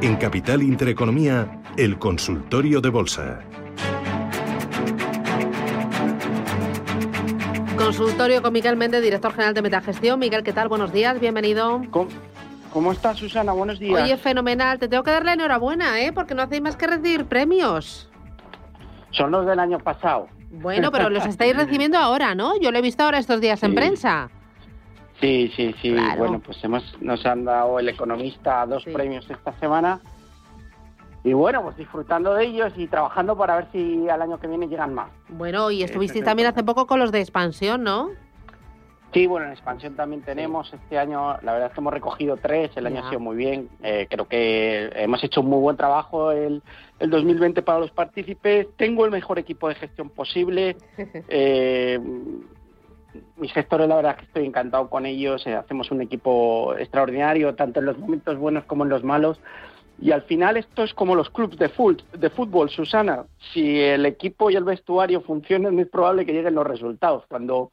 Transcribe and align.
En 0.00 0.16
Capital 0.16 0.62
Intereconomía, 0.62 1.60
el 1.76 1.98
consultorio 1.98 2.80
de 2.80 2.88
bolsa. 2.88 3.40
Consultorio 7.76 8.42
con 8.42 8.52
Miguel 8.52 8.76
Méndez, 8.76 9.02
director 9.02 9.32
general 9.32 9.54
de 9.54 9.62
Metagestión. 9.62 10.18
Miguel, 10.18 10.42
¿qué 10.42 10.52
tal? 10.52 10.68
Buenos 10.68 10.92
días, 10.92 11.18
bienvenido. 11.20 11.82
¿Cómo, 12.70 12.92
estás, 12.92 13.18
Susana? 13.18 13.52
Buenos 13.52 13.78
días. 13.78 14.02
Oye, 14.02 14.16
fenomenal. 14.16 14.78
Te 14.78 14.88
tengo 14.88 15.02
que 15.02 15.10
dar 15.10 15.24
la 15.24 15.32
enhorabuena, 15.32 16.00
¿eh? 16.00 16.12
Porque 16.12 16.34
no 16.34 16.42
hacéis 16.42 16.62
más 16.62 16.76
que 16.76 16.86
recibir 16.86 17.24
premios. 17.24 18.10
Son 19.10 19.30
los 19.30 19.46
del 19.46 19.58
año 19.58 19.78
pasado. 19.78 20.28
Bueno, 20.50 20.90
pero 20.90 21.10
los 21.10 21.26
estáis 21.26 21.56
recibiendo 21.56 21.98
ahora, 21.98 22.34
¿no? 22.34 22.58
Yo 22.60 22.70
lo 22.70 22.78
he 22.78 22.82
visto 22.82 23.04
ahora 23.04 23.18
estos 23.18 23.40
días 23.40 23.62
en 23.62 23.74
prensa. 23.74 24.30
Sí, 25.20 25.52
sí, 25.56 25.74
sí. 25.82 25.96
Bueno, 26.16 26.40
pues 26.40 26.62
hemos, 26.62 26.82
nos 27.00 27.24
han 27.26 27.44
dado 27.44 27.78
el 27.78 27.88
economista 27.88 28.64
dos 28.66 28.84
premios 28.84 29.28
esta 29.28 29.52
semana. 29.58 30.00
Y 31.24 31.32
bueno, 31.32 31.62
pues 31.62 31.76
disfrutando 31.76 32.34
de 32.34 32.44
ellos 32.44 32.72
y 32.76 32.86
trabajando 32.86 33.36
para 33.36 33.56
ver 33.56 33.66
si 33.72 34.08
al 34.08 34.22
año 34.22 34.38
que 34.38 34.46
viene 34.46 34.68
llegan 34.68 34.94
más. 34.94 35.10
Bueno, 35.28 35.70
y 35.70 35.82
estuvisteis 35.82 36.24
también 36.24 36.48
hace 36.48 36.62
poco 36.62 36.86
con 36.86 37.00
los 37.00 37.10
de 37.10 37.20
expansión, 37.20 37.82
¿no? 37.82 38.10
Sí, 39.12 39.26
bueno, 39.26 39.46
en 39.46 39.52
expansión 39.52 39.96
también 39.96 40.22
tenemos. 40.22 40.72
Este 40.72 40.98
año, 40.98 41.38
la 41.42 41.52
verdad 41.52 41.68
es 41.68 41.72
que 41.72 41.80
hemos 41.80 41.94
recogido 41.94 42.36
tres, 42.36 42.70
el 42.76 42.86
año 42.86 43.04
ha 43.04 43.08
sido 43.08 43.20
muy 43.20 43.36
bien, 43.36 43.68
eh, 43.82 44.06
creo 44.08 44.28
que 44.28 44.90
hemos 44.94 45.24
hecho 45.24 45.40
un 45.40 45.48
muy 45.48 45.60
buen 45.60 45.76
trabajo 45.78 46.30
el, 46.30 46.62
el 46.98 47.10
2020 47.10 47.62
para 47.62 47.80
los 47.80 47.90
partícipes, 47.90 48.68
tengo 48.76 49.06
el 49.06 49.10
mejor 49.10 49.38
equipo 49.38 49.68
de 49.68 49.76
gestión 49.76 50.10
posible, 50.10 50.76
eh, 51.28 51.98
mis 53.36 53.52
gestores 53.52 53.88
la 53.88 53.96
verdad 53.96 54.12
es 54.12 54.18
que 54.18 54.24
estoy 54.26 54.46
encantado 54.46 54.88
con 54.90 55.06
ellos, 55.06 55.46
eh, 55.46 55.54
hacemos 55.54 55.90
un 55.90 56.02
equipo 56.02 56.74
extraordinario, 56.76 57.54
tanto 57.54 57.80
en 57.80 57.86
los 57.86 57.98
momentos 57.98 58.36
buenos 58.38 58.64
como 58.64 58.84
en 58.84 58.90
los 58.90 59.04
malos, 59.04 59.40
y 60.00 60.12
al 60.12 60.22
final 60.22 60.56
esto 60.56 60.84
es 60.84 60.94
como 60.94 61.16
los 61.16 61.28
clubes 61.30 61.58
de, 61.58 61.70
de 62.18 62.30
fútbol, 62.30 62.70
Susana. 62.70 63.24
Si 63.52 63.80
el 63.80 64.06
equipo 64.06 64.48
y 64.48 64.54
el 64.54 64.62
vestuario 64.62 65.20
funcionan, 65.22 65.78
es 65.78 65.88
probable 65.88 66.24
que 66.24 66.32
lleguen 66.32 66.54
los 66.54 66.66
resultados. 66.66 67.24
Cuando, 67.26 67.72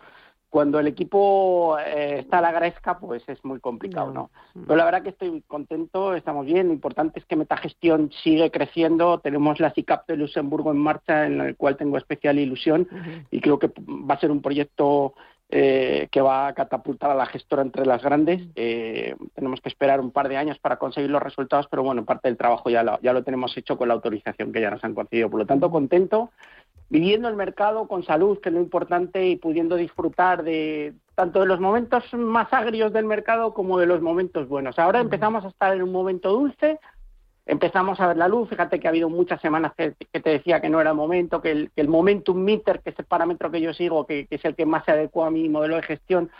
cuando 0.49 0.79
el 0.79 0.88
equipo 0.88 1.77
eh, 1.79 2.19
está 2.19 2.38
a 2.38 2.41
la 2.41 2.51
gresca, 2.51 2.97
pues 2.97 3.27
es 3.27 3.43
muy 3.43 3.59
complicado, 3.59 4.11
¿no? 4.11 4.31
Pero 4.53 4.75
la 4.75 4.85
verdad 4.85 5.03
que 5.03 5.09
estoy 5.09 5.43
contento, 5.47 6.13
estamos 6.13 6.45
bien. 6.45 6.67
Lo 6.67 6.73
importante 6.73 7.19
es 7.19 7.25
que 7.25 7.35
Metagestión 7.35 8.09
sigue 8.23 8.51
creciendo. 8.51 9.19
Tenemos 9.19 9.59
la 9.59 9.71
CICAP 9.71 10.07
de 10.07 10.17
Luxemburgo 10.17 10.71
en 10.71 10.77
marcha, 10.77 11.25
en 11.25 11.41
el 11.41 11.57
cual 11.57 11.75
tengo 11.75 11.97
especial 11.97 12.39
ilusión. 12.39 12.88
Y 13.31 13.41
creo 13.41 13.59
que 13.59 13.71
va 13.77 14.16
a 14.16 14.19
ser 14.19 14.31
un 14.31 14.41
proyecto 14.41 15.16
eh, 15.57 16.09
que 16.11 16.19
va 16.19 16.47
a 16.47 16.53
catapultar 16.53 17.11
a 17.11 17.15
la 17.15 17.25
gestora 17.27 17.61
entre 17.61 17.85
las 17.85 18.03
grandes. 18.03 18.41
Eh, 18.55 19.15
tenemos 19.35 19.61
que 19.61 19.69
esperar 19.69 20.01
un 20.01 20.11
par 20.11 20.27
de 20.27 20.35
años 20.35 20.59
para 20.59 20.75
conseguir 20.75 21.09
los 21.09 21.23
resultados, 21.23 21.67
pero 21.71 21.81
bueno, 21.81 22.03
parte 22.03 22.27
del 22.27 22.35
trabajo 22.35 22.69
ya 22.69 22.83
lo, 22.83 22.99
ya 22.99 23.13
lo 23.13 23.23
tenemos 23.23 23.55
hecho 23.55 23.77
con 23.77 23.87
la 23.87 23.93
autorización 23.93 24.51
que 24.51 24.59
ya 24.59 24.69
nos 24.69 24.83
han 24.83 24.93
concedido. 24.93 25.29
Por 25.29 25.39
lo 25.39 25.45
tanto, 25.45 25.71
contento, 25.71 26.29
viviendo 26.89 27.29
el 27.29 27.37
mercado 27.37 27.87
con 27.87 28.03
salud, 28.03 28.37
que 28.41 28.49
es 28.49 28.53
lo 28.53 28.59
importante, 28.59 29.29
y 29.29 29.37
pudiendo 29.37 29.77
disfrutar 29.77 30.43
de 30.43 30.93
tanto 31.15 31.39
de 31.39 31.45
los 31.45 31.61
momentos 31.61 32.03
más 32.13 32.51
agrios 32.51 32.91
del 32.91 33.05
mercado 33.05 33.53
como 33.53 33.79
de 33.79 33.85
los 33.85 34.01
momentos 34.01 34.49
buenos. 34.49 34.77
Ahora 34.77 34.99
empezamos 34.99 35.45
a 35.45 35.47
estar 35.47 35.73
en 35.73 35.83
un 35.83 35.93
momento 35.93 36.33
dulce, 36.33 36.81
empezamos 37.45 37.99
a 37.99 38.07
ver 38.07 38.17
la 38.17 38.27
luz. 38.27 38.49
Fíjate 38.49 38.79
que 38.79 38.88
ha 38.88 38.89
habido 38.89 39.09
muchas 39.09 39.39
semanas 39.41 39.73
que, 39.77 39.91
te 39.91 40.29
decía 40.29 40.61
que 40.61 40.69
no 40.69 40.81
era 40.81 40.91
el 40.91 40.95
momento, 40.95 41.41
que 41.41 41.51
el, 41.51 41.71
que 41.71 41.81
el, 41.81 41.88
momentum 41.88 42.38
meter, 42.38 42.81
que 42.81 42.89
es 42.91 42.99
el 42.99 43.05
parámetro 43.05 43.51
que 43.51 43.61
yo 43.61 43.73
sigo, 43.73 44.05
que, 44.05 44.27
es 44.29 44.45
el 44.45 44.55
que 44.55 44.65
más 44.65 44.85
se 44.85 44.91
adecua 44.91 45.27
a 45.27 45.31
mi 45.31 45.47
modelo 45.49 45.75
de 45.75 45.83
gestión, 45.83 46.31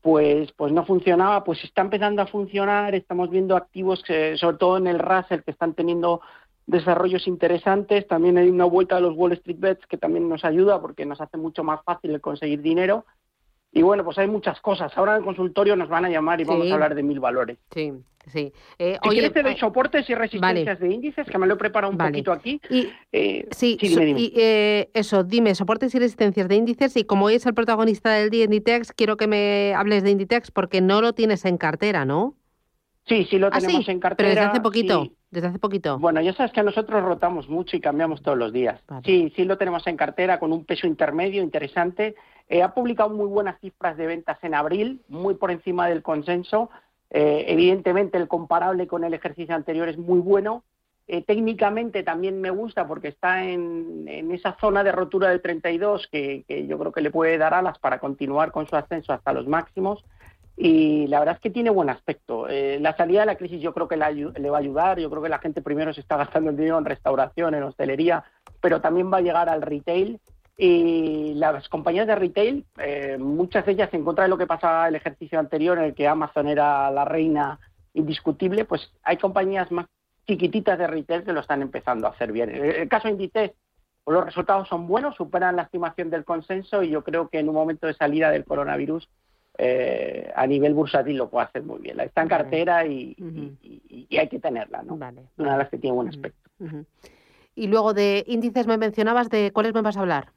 pues, 0.00 0.52
pues 0.52 0.72
no 0.72 0.84
funcionaba, 0.84 1.44
pues 1.44 1.62
está 1.64 1.82
empezando 1.82 2.22
a 2.22 2.26
funcionar. 2.26 2.94
Estamos 2.94 3.30
viendo 3.30 3.56
activos, 3.56 4.02
que, 4.02 4.36
sobre 4.36 4.58
todo 4.58 4.76
en 4.76 4.86
el 4.86 4.98
Russell, 4.98 5.40
que 5.40 5.50
están 5.50 5.74
teniendo 5.74 6.20
desarrollos 6.66 7.26
interesantes. 7.26 8.06
También 8.06 8.38
hay 8.38 8.48
una 8.48 8.64
vuelta 8.64 8.96
de 8.96 9.02
los 9.02 9.16
Wall 9.16 9.32
Street 9.32 9.58
Bets 9.58 9.86
que 9.86 9.98
también 9.98 10.28
nos 10.28 10.44
ayuda 10.44 10.80
porque 10.80 11.06
nos 11.06 11.20
hace 11.20 11.36
mucho 11.36 11.64
más 11.64 11.82
fácil 11.84 12.10
el 12.12 12.20
conseguir 12.20 12.62
dinero. 12.62 13.04
Y 13.76 13.82
bueno, 13.82 14.04
pues 14.04 14.16
hay 14.18 14.28
muchas 14.28 14.60
cosas. 14.60 14.96
Ahora 14.96 15.14
en 15.14 15.18
el 15.18 15.24
consultorio 15.24 15.74
nos 15.74 15.88
van 15.88 16.04
a 16.04 16.08
llamar 16.08 16.40
y 16.40 16.44
vamos 16.44 16.70
a 16.70 16.74
hablar 16.74 16.94
de 16.94 17.02
mil 17.02 17.18
valores. 17.18 17.58
Sí, 17.72 17.92
sí. 18.32 18.52
Eh, 18.78 18.96
oye, 19.02 19.28
te 19.30 19.42
doy 19.42 19.56
soportes 19.56 20.08
y 20.08 20.14
resistencias 20.14 20.78
de 20.78 20.92
índices, 20.92 21.26
que 21.26 21.38
me 21.38 21.48
lo 21.48 21.54
he 21.54 21.56
preparado 21.56 21.90
un 21.92 21.98
poquito 21.98 22.30
aquí. 22.30 22.60
Y, 22.70 22.88
eh, 23.10 23.48
sí, 23.50 23.76
Y, 23.80 24.32
eh, 24.36 24.90
eso, 24.94 25.24
dime, 25.24 25.56
soportes 25.56 25.92
y 25.92 25.98
resistencias 25.98 26.46
de 26.46 26.54
índices. 26.54 26.96
Y 26.96 27.02
como 27.02 27.26
hoy 27.26 27.34
es 27.34 27.46
el 27.46 27.54
protagonista 27.54 28.12
del 28.12 28.30
día 28.30 28.44
Inditex, 28.44 28.92
quiero 28.92 29.16
que 29.16 29.26
me 29.26 29.74
hables 29.74 30.04
de 30.04 30.12
Inditex 30.12 30.52
porque 30.52 30.80
no 30.80 31.00
lo 31.00 31.12
tienes 31.12 31.44
en 31.44 31.58
cartera, 31.58 32.04
¿no? 32.04 32.36
Sí, 33.08 33.26
sí 33.28 33.38
lo 33.38 33.48
ah, 33.48 33.58
tenemos 33.58 33.88
en 33.88 33.98
cartera. 33.98 34.28
Pero 34.28 34.40
desde 34.40 34.50
hace 34.50 34.60
poquito. 34.60 35.08
Desde 35.32 35.48
hace 35.48 35.58
poquito. 35.58 35.98
Bueno, 35.98 36.20
ya 36.20 36.32
sabes 36.32 36.52
que 36.52 36.62
nosotros 36.62 37.02
rotamos 37.02 37.48
mucho 37.48 37.76
y 37.76 37.80
cambiamos 37.80 38.22
todos 38.22 38.38
los 38.38 38.52
días. 38.52 38.80
Sí, 39.04 39.32
sí 39.34 39.44
lo 39.44 39.58
tenemos 39.58 39.84
en 39.88 39.96
cartera 39.96 40.38
con 40.38 40.52
un 40.52 40.64
peso 40.64 40.86
intermedio 40.86 41.42
interesante. 41.42 42.14
Eh, 42.48 42.62
ha 42.62 42.74
publicado 42.74 43.10
muy 43.10 43.26
buenas 43.26 43.58
cifras 43.60 43.96
de 43.96 44.06
ventas 44.06 44.38
en 44.42 44.54
abril, 44.54 45.00
muy 45.08 45.34
por 45.34 45.50
encima 45.50 45.88
del 45.88 46.02
consenso. 46.02 46.70
Eh, 47.10 47.44
evidentemente 47.48 48.18
el 48.18 48.28
comparable 48.28 48.86
con 48.86 49.04
el 49.04 49.14
ejercicio 49.14 49.54
anterior 49.54 49.88
es 49.88 49.98
muy 49.98 50.20
bueno. 50.20 50.64
Eh, 51.06 51.22
técnicamente 51.22 52.02
también 52.02 52.40
me 52.40 52.50
gusta 52.50 52.86
porque 52.86 53.08
está 53.08 53.44
en, 53.44 54.08
esa 54.32 54.56
zona 54.58 54.82
de 54.82 54.92
rotura 54.92 55.28
del 55.28 55.42
32 55.42 56.08
que, 56.10 56.44
que 56.48 56.66
yo 56.66 56.78
creo 56.78 56.92
que 56.92 57.02
le 57.02 57.10
puede 57.10 57.36
dar 57.36 57.52
alas 57.52 57.78
para 57.78 57.98
continuar 57.98 58.52
con 58.52 58.66
su 58.66 58.74
ascenso 58.74 59.12
hasta 59.12 59.34
los 59.34 59.46
máximos 59.46 60.02
y 60.56 61.06
la 61.08 61.18
verdad 61.18 61.34
es 61.34 61.40
que 61.40 61.50
tiene 61.50 61.68
buen 61.68 61.90
aspecto. 61.90 62.46
La 62.46 62.96
salida 62.96 63.20
de 63.20 63.26
la 63.26 63.36
crisis 63.36 63.60
yo 63.60 63.74
creo 63.74 63.88
que 63.88 63.96
le 63.96 64.50
va 64.50 64.56
a 64.56 64.60
ayudar, 64.60 65.00
yo 65.00 65.10
creo 65.10 65.22
que 65.22 65.28
la 65.28 65.40
gente 65.40 65.60
primero 65.60 65.92
se 65.92 66.00
está 66.00 66.16
gastando 66.16 66.50
el 66.50 66.56
dinero 66.56 66.78
en 66.78 66.84
restauración, 66.84 67.54
en 67.54 67.64
hostelería, 67.64 68.24
pero 68.60 68.80
también 68.80 69.12
va 69.12 69.18
a 69.18 69.22
llegar 69.22 69.48
al 69.48 69.62
retail 69.62 70.20
y 70.56 71.34
las 71.34 71.68
compañías 71.68 72.06
de 72.06 72.14
retail, 72.14 72.64
eh, 72.78 73.16
muchas 73.18 73.66
de 73.66 73.72
ellas 73.72 73.92
en 73.92 74.04
contra 74.04 74.24
de 74.24 74.30
lo 74.30 74.38
que 74.38 74.46
pasaba 74.46 74.88
el 74.88 74.94
ejercicio 74.94 75.38
anterior 75.38 75.78
en 75.78 75.84
el 75.84 75.94
que 75.94 76.06
Amazon 76.06 76.48
era 76.48 76.90
la 76.90 77.04
reina 77.04 77.58
indiscutible, 77.92 78.64
pues 78.64 78.92
hay 79.02 79.16
compañías 79.16 79.70
más 79.72 79.86
chiquititas 80.26 80.78
de 80.78 80.86
retail 80.86 81.24
que 81.24 81.32
lo 81.32 81.40
están 81.40 81.62
empezando 81.62 82.06
a 82.06 82.10
hacer 82.10 82.32
bien. 82.32 82.50
En 82.50 82.64
el 82.82 82.88
caso 82.88 83.08
de 83.08 83.12
Inditex, 83.12 83.54
pues 84.04 84.14
los 84.14 84.24
resultados 84.24 84.68
son 84.68 84.86
buenos, 84.86 85.16
superan 85.16 85.56
la 85.56 85.62
estimación 85.62 86.10
del 86.10 86.24
consenso 86.24 86.82
y 86.82 86.90
yo 86.90 87.02
creo 87.02 87.28
que 87.28 87.38
en 87.38 87.48
un 87.48 87.54
momento 87.54 87.86
de 87.86 87.94
salida 87.94 88.30
del 88.30 88.44
coronavirus 88.44 89.08
eh, 89.56 90.32
a 90.34 90.46
nivel 90.46 90.74
bursátil 90.74 91.16
lo 91.16 91.30
puede 91.30 91.46
hacer 91.46 91.62
muy 91.62 91.80
bien. 91.80 91.98
Está 92.00 92.22
en 92.22 92.28
cartera 92.28 92.86
y, 92.86 93.16
hay 94.16 94.28
que 94.28 94.38
tenerla, 94.38 94.82
¿no? 94.82 94.94
Una 94.94 95.12
de 95.12 95.58
las 95.58 95.68
que 95.68 95.78
tiene 95.78 95.94
buen 95.94 96.08
aspecto. 96.08 96.50
Y 97.54 97.68
luego 97.68 97.94
de 97.94 98.24
índices 98.26 98.66
me 98.66 98.78
mencionabas, 98.78 99.30
¿de 99.30 99.52
cuáles 99.52 99.74
me 99.74 99.82
vas 99.82 99.96
a 99.96 100.00
hablar? 100.00 100.32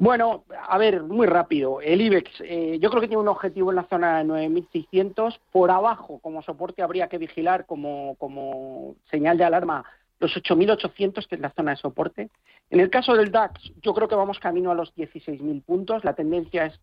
Bueno, 0.00 0.44
a 0.68 0.78
ver, 0.78 1.02
muy 1.02 1.26
rápido. 1.26 1.80
El 1.80 2.00
IBEX, 2.00 2.30
eh, 2.42 2.78
yo 2.80 2.88
creo 2.88 3.00
que 3.00 3.08
tiene 3.08 3.20
un 3.20 3.28
objetivo 3.28 3.70
en 3.70 3.76
la 3.76 3.88
zona 3.88 4.18
de 4.18 4.24
9.600. 4.24 5.40
Por 5.50 5.72
abajo, 5.72 6.20
como 6.20 6.40
soporte, 6.42 6.82
habría 6.82 7.08
que 7.08 7.18
vigilar 7.18 7.66
como, 7.66 8.14
como 8.14 8.94
señal 9.10 9.36
de 9.38 9.44
alarma 9.44 9.84
los 10.20 10.36
8.800, 10.36 11.26
que 11.26 11.34
es 11.34 11.40
la 11.40 11.50
zona 11.50 11.72
de 11.72 11.78
soporte. 11.78 12.30
En 12.70 12.78
el 12.78 12.90
caso 12.90 13.14
del 13.14 13.32
DAX, 13.32 13.72
yo 13.82 13.92
creo 13.92 14.08
que 14.08 14.14
vamos 14.14 14.38
camino 14.38 14.70
a 14.70 14.74
los 14.74 14.94
16.000 14.94 15.64
puntos. 15.64 16.04
La 16.04 16.14
tendencia 16.14 16.66
es 16.66 16.80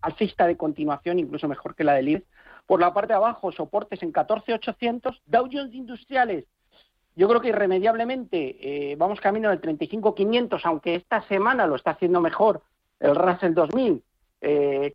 alcista 0.00 0.46
de 0.46 0.56
continuación, 0.56 1.18
incluso 1.18 1.48
mejor 1.48 1.74
que 1.74 1.84
la 1.84 1.94
del 1.94 2.08
IBEX. 2.08 2.26
Por 2.66 2.80
la 2.80 2.94
parte 2.94 3.12
de 3.12 3.16
abajo, 3.16 3.52
soportes 3.52 4.02
en 4.02 4.12
14.800, 4.12 5.20
Dow 5.26 5.48
Jones 5.50 5.74
Industriales. 5.74 6.44
Yo 7.18 7.26
creo 7.26 7.40
que 7.40 7.48
irremediablemente 7.48 8.92
eh, 8.92 8.94
vamos 8.94 9.20
camino 9.20 9.50
del 9.50 9.60
35.500, 9.60 10.60
aunque 10.62 10.94
esta 10.94 11.20
semana 11.26 11.66
lo 11.66 11.74
está 11.74 11.90
haciendo 11.90 12.20
mejor 12.20 12.62
el 13.00 13.16
Russell 13.16 13.54
2000. 13.54 14.04
Eh, 14.40 14.94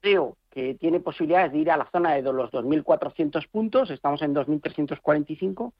creo 0.00 0.36
que 0.50 0.74
tiene 0.74 0.98
posibilidades 0.98 1.52
de 1.52 1.58
ir 1.58 1.70
a 1.70 1.76
la 1.76 1.88
zona 1.92 2.14
de 2.14 2.22
los 2.22 2.50
2.400 2.50 3.48
puntos, 3.48 3.90
estamos 3.90 4.20
en 4.22 4.34
2.345. 4.34 5.72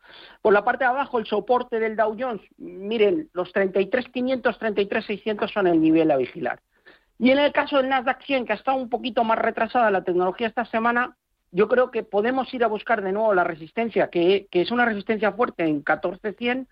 Por 0.43 0.53
la 0.53 0.63
parte 0.63 0.85
de 0.85 0.91
abajo, 0.91 1.19
el 1.19 1.27
soporte 1.27 1.81
del 1.81 1.97
Dow 1.97 2.15
Jones, 2.17 2.43
miren, 2.57 3.29
los 3.33 3.53
33.500, 3.53 4.57
33.600 4.57 5.53
son 5.53 5.67
el 5.67 5.81
nivel 5.81 6.13
a 6.13 6.17
vigilar. 6.17 6.61
Y 7.19 7.31
en 7.31 7.41
el 7.41 7.53
caso 7.53 7.79
del 7.79 7.89
Nasdaq 7.89 8.23
100, 8.23 8.47
que 8.47 8.53
ha 8.53 8.57
estado 8.57 8.77
un 8.77 8.89
poquito 8.89 9.25
más 9.25 9.41
retrasada 9.41 9.91
la 9.91 10.05
tecnología 10.05 10.47
esta 10.47 10.67
semana, 10.67 11.17
yo 11.55 11.69
creo 11.69 11.93
que 11.93 12.03
podemos 12.03 12.53
ir 12.53 12.65
a 12.65 12.69
buscar 12.69 13.01
de 13.01 13.13
nuevo 13.13 13.33
la 13.33 13.45
resistencia, 13.45 14.11
que, 14.11 14.49
es 14.51 14.71
una 14.73 14.85
resistencia 14.85 15.31
fuerte 15.31 15.63
en 15.65 15.85
14.100, 15.85 16.67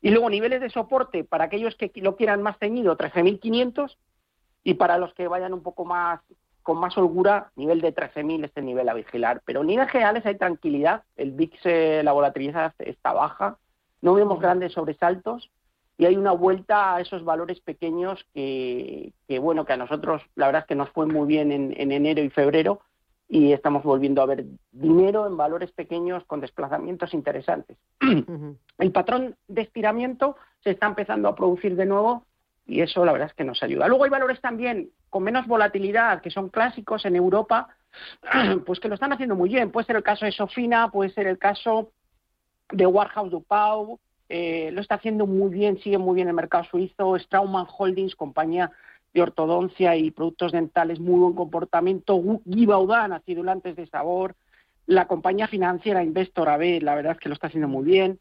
y 0.00 0.10
luego 0.10 0.30
niveles 0.30 0.60
de 0.60 0.70
soporte 0.70 1.24
para 1.24 1.46
aquellos 1.46 1.74
que 1.74 1.90
lo 1.96 2.14
quieran 2.14 2.40
más 2.40 2.56
ceñido, 2.58 2.96
13.500, 2.96 3.96
y 4.62 4.74
para 4.74 4.96
los 4.96 5.12
que 5.14 5.26
vayan 5.26 5.54
un 5.54 5.62
poco 5.64 5.84
más 5.84 6.20
con 6.62 6.78
más 6.78 6.96
holgura, 6.96 7.50
nivel 7.56 7.80
de 7.80 7.92
13.000 7.92 8.44
este 8.44 8.62
nivel 8.62 8.88
a 8.88 8.94
vigilar. 8.94 9.42
Pero 9.44 9.62
en 9.62 9.68
líneas 9.68 9.90
generales 9.90 10.24
hay 10.24 10.36
tranquilidad, 10.36 11.02
el 11.16 11.32
VIX, 11.32 11.58
eh, 11.64 12.02
la 12.04 12.12
volatilidad 12.12 12.74
está 12.78 13.12
baja, 13.12 13.58
no 14.02 14.14
vemos 14.14 14.38
grandes 14.38 14.72
sobresaltos, 14.72 15.50
y 15.96 16.06
hay 16.06 16.14
una 16.14 16.30
vuelta 16.30 16.94
a 16.94 17.00
esos 17.00 17.24
valores 17.24 17.60
pequeños 17.60 18.24
que, 18.32 19.12
bueno, 19.40 19.64
que 19.64 19.72
a 19.72 19.76
nosotros 19.76 20.22
la 20.36 20.46
verdad 20.46 20.62
es 20.62 20.68
que 20.68 20.76
nos 20.76 20.90
fue 20.90 21.06
muy 21.06 21.26
bien 21.26 21.50
en, 21.50 21.90
enero 21.90 22.22
y 22.22 22.30
febrero 22.30 22.82
y 23.28 23.52
estamos 23.52 23.82
volviendo 23.82 24.22
a 24.22 24.26
ver 24.26 24.46
dinero 24.72 25.26
en 25.26 25.36
valores 25.36 25.70
pequeños 25.72 26.24
con 26.24 26.40
desplazamientos 26.40 27.12
interesantes. 27.12 27.76
El 28.78 28.92
patrón 28.92 29.36
de 29.46 29.62
estiramiento 29.62 30.36
se 30.64 30.70
está 30.70 30.86
empezando 30.86 31.28
a 31.28 31.34
producir 31.34 31.76
de 31.76 31.84
nuevo 31.84 32.24
y 32.66 32.80
eso 32.80 33.04
la 33.04 33.12
verdad 33.12 33.28
es 33.28 33.34
que 33.34 33.44
nos 33.44 33.62
ayuda. 33.62 33.86
Luego 33.86 34.04
hay 34.04 34.10
valores 34.10 34.40
también 34.40 34.90
con 35.10 35.22
menos 35.22 35.46
volatilidad, 35.46 36.22
que 36.22 36.30
son 36.30 36.48
clásicos 36.48 37.04
en 37.04 37.16
Europa, 37.16 37.68
pues 38.66 38.80
que 38.80 38.88
lo 38.88 38.94
están 38.94 39.12
haciendo 39.12 39.36
muy 39.36 39.50
bien. 39.50 39.70
Puede 39.70 39.86
ser 39.86 39.96
el 39.96 40.02
caso 40.02 40.24
de 40.24 40.32
Sofina, 40.32 40.90
puede 40.90 41.10
ser 41.10 41.26
el 41.26 41.38
caso 41.38 41.92
de 42.70 42.86
Warhouse 42.86 43.30
Dupau, 43.30 43.98
eh, 44.28 44.70
lo 44.72 44.82
está 44.82 44.96
haciendo 44.96 45.26
muy 45.26 45.50
bien, 45.50 45.78
sigue 45.78 45.96
muy 45.96 46.14
bien 46.14 46.28
el 46.28 46.34
mercado 46.34 46.64
suizo, 46.64 47.18
Straumann 47.18 47.66
Holdings, 47.78 48.14
compañía 48.14 48.70
de 49.14 49.22
ortodoncia 49.22 49.96
y 49.96 50.10
productos 50.10 50.52
dentales, 50.52 51.00
muy 51.00 51.18
buen 51.20 51.34
comportamiento, 51.34 52.22
Givaudan, 52.48 53.12
acidulantes 53.12 53.76
de 53.76 53.86
sabor, 53.86 54.34
la 54.86 55.06
compañía 55.06 55.48
financiera 55.48 56.02
Investor 56.02 56.48
AB, 56.48 56.82
la 56.82 56.94
verdad 56.94 57.12
es 57.12 57.18
que 57.18 57.28
lo 57.28 57.34
está 57.34 57.48
haciendo 57.48 57.68
muy 57.68 57.84
bien. 57.84 58.18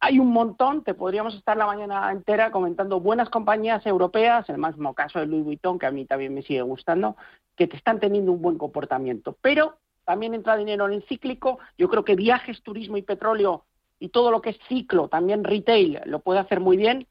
Hay 0.00 0.18
un 0.18 0.32
montón, 0.32 0.84
te 0.84 0.94
podríamos 0.94 1.34
estar 1.34 1.56
la 1.56 1.66
mañana 1.66 2.10
entera 2.12 2.50
comentando 2.50 3.00
buenas 3.00 3.30
compañías 3.30 3.84
europeas, 3.84 4.48
el 4.48 4.58
mismo 4.58 4.94
caso 4.94 5.18
de 5.18 5.26
Louis 5.26 5.44
Vuitton, 5.44 5.78
que 5.78 5.86
a 5.86 5.90
mí 5.90 6.04
también 6.04 6.34
me 6.34 6.42
sigue 6.42 6.62
gustando, 6.62 7.16
que 7.56 7.66
te 7.66 7.76
están 7.76 7.98
teniendo 7.98 8.32
un 8.32 8.40
buen 8.40 8.58
comportamiento. 8.58 9.36
Pero 9.40 9.78
también 10.04 10.34
entra 10.34 10.56
dinero 10.56 10.86
en 10.86 10.94
el 10.94 11.02
cíclico, 11.04 11.58
yo 11.76 11.88
creo 11.88 12.04
que 12.04 12.14
viajes, 12.14 12.62
turismo 12.62 12.96
y 12.96 13.02
petróleo 13.02 13.64
y 13.98 14.08
todo 14.08 14.30
lo 14.30 14.40
que 14.40 14.50
es 14.50 14.58
ciclo, 14.68 15.08
también 15.08 15.44
retail, 15.44 16.00
lo 16.06 16.20
puede 16.20 16.38
hacer 16.38 16.60
muy 16.60 16.76
bien 16.76 17.06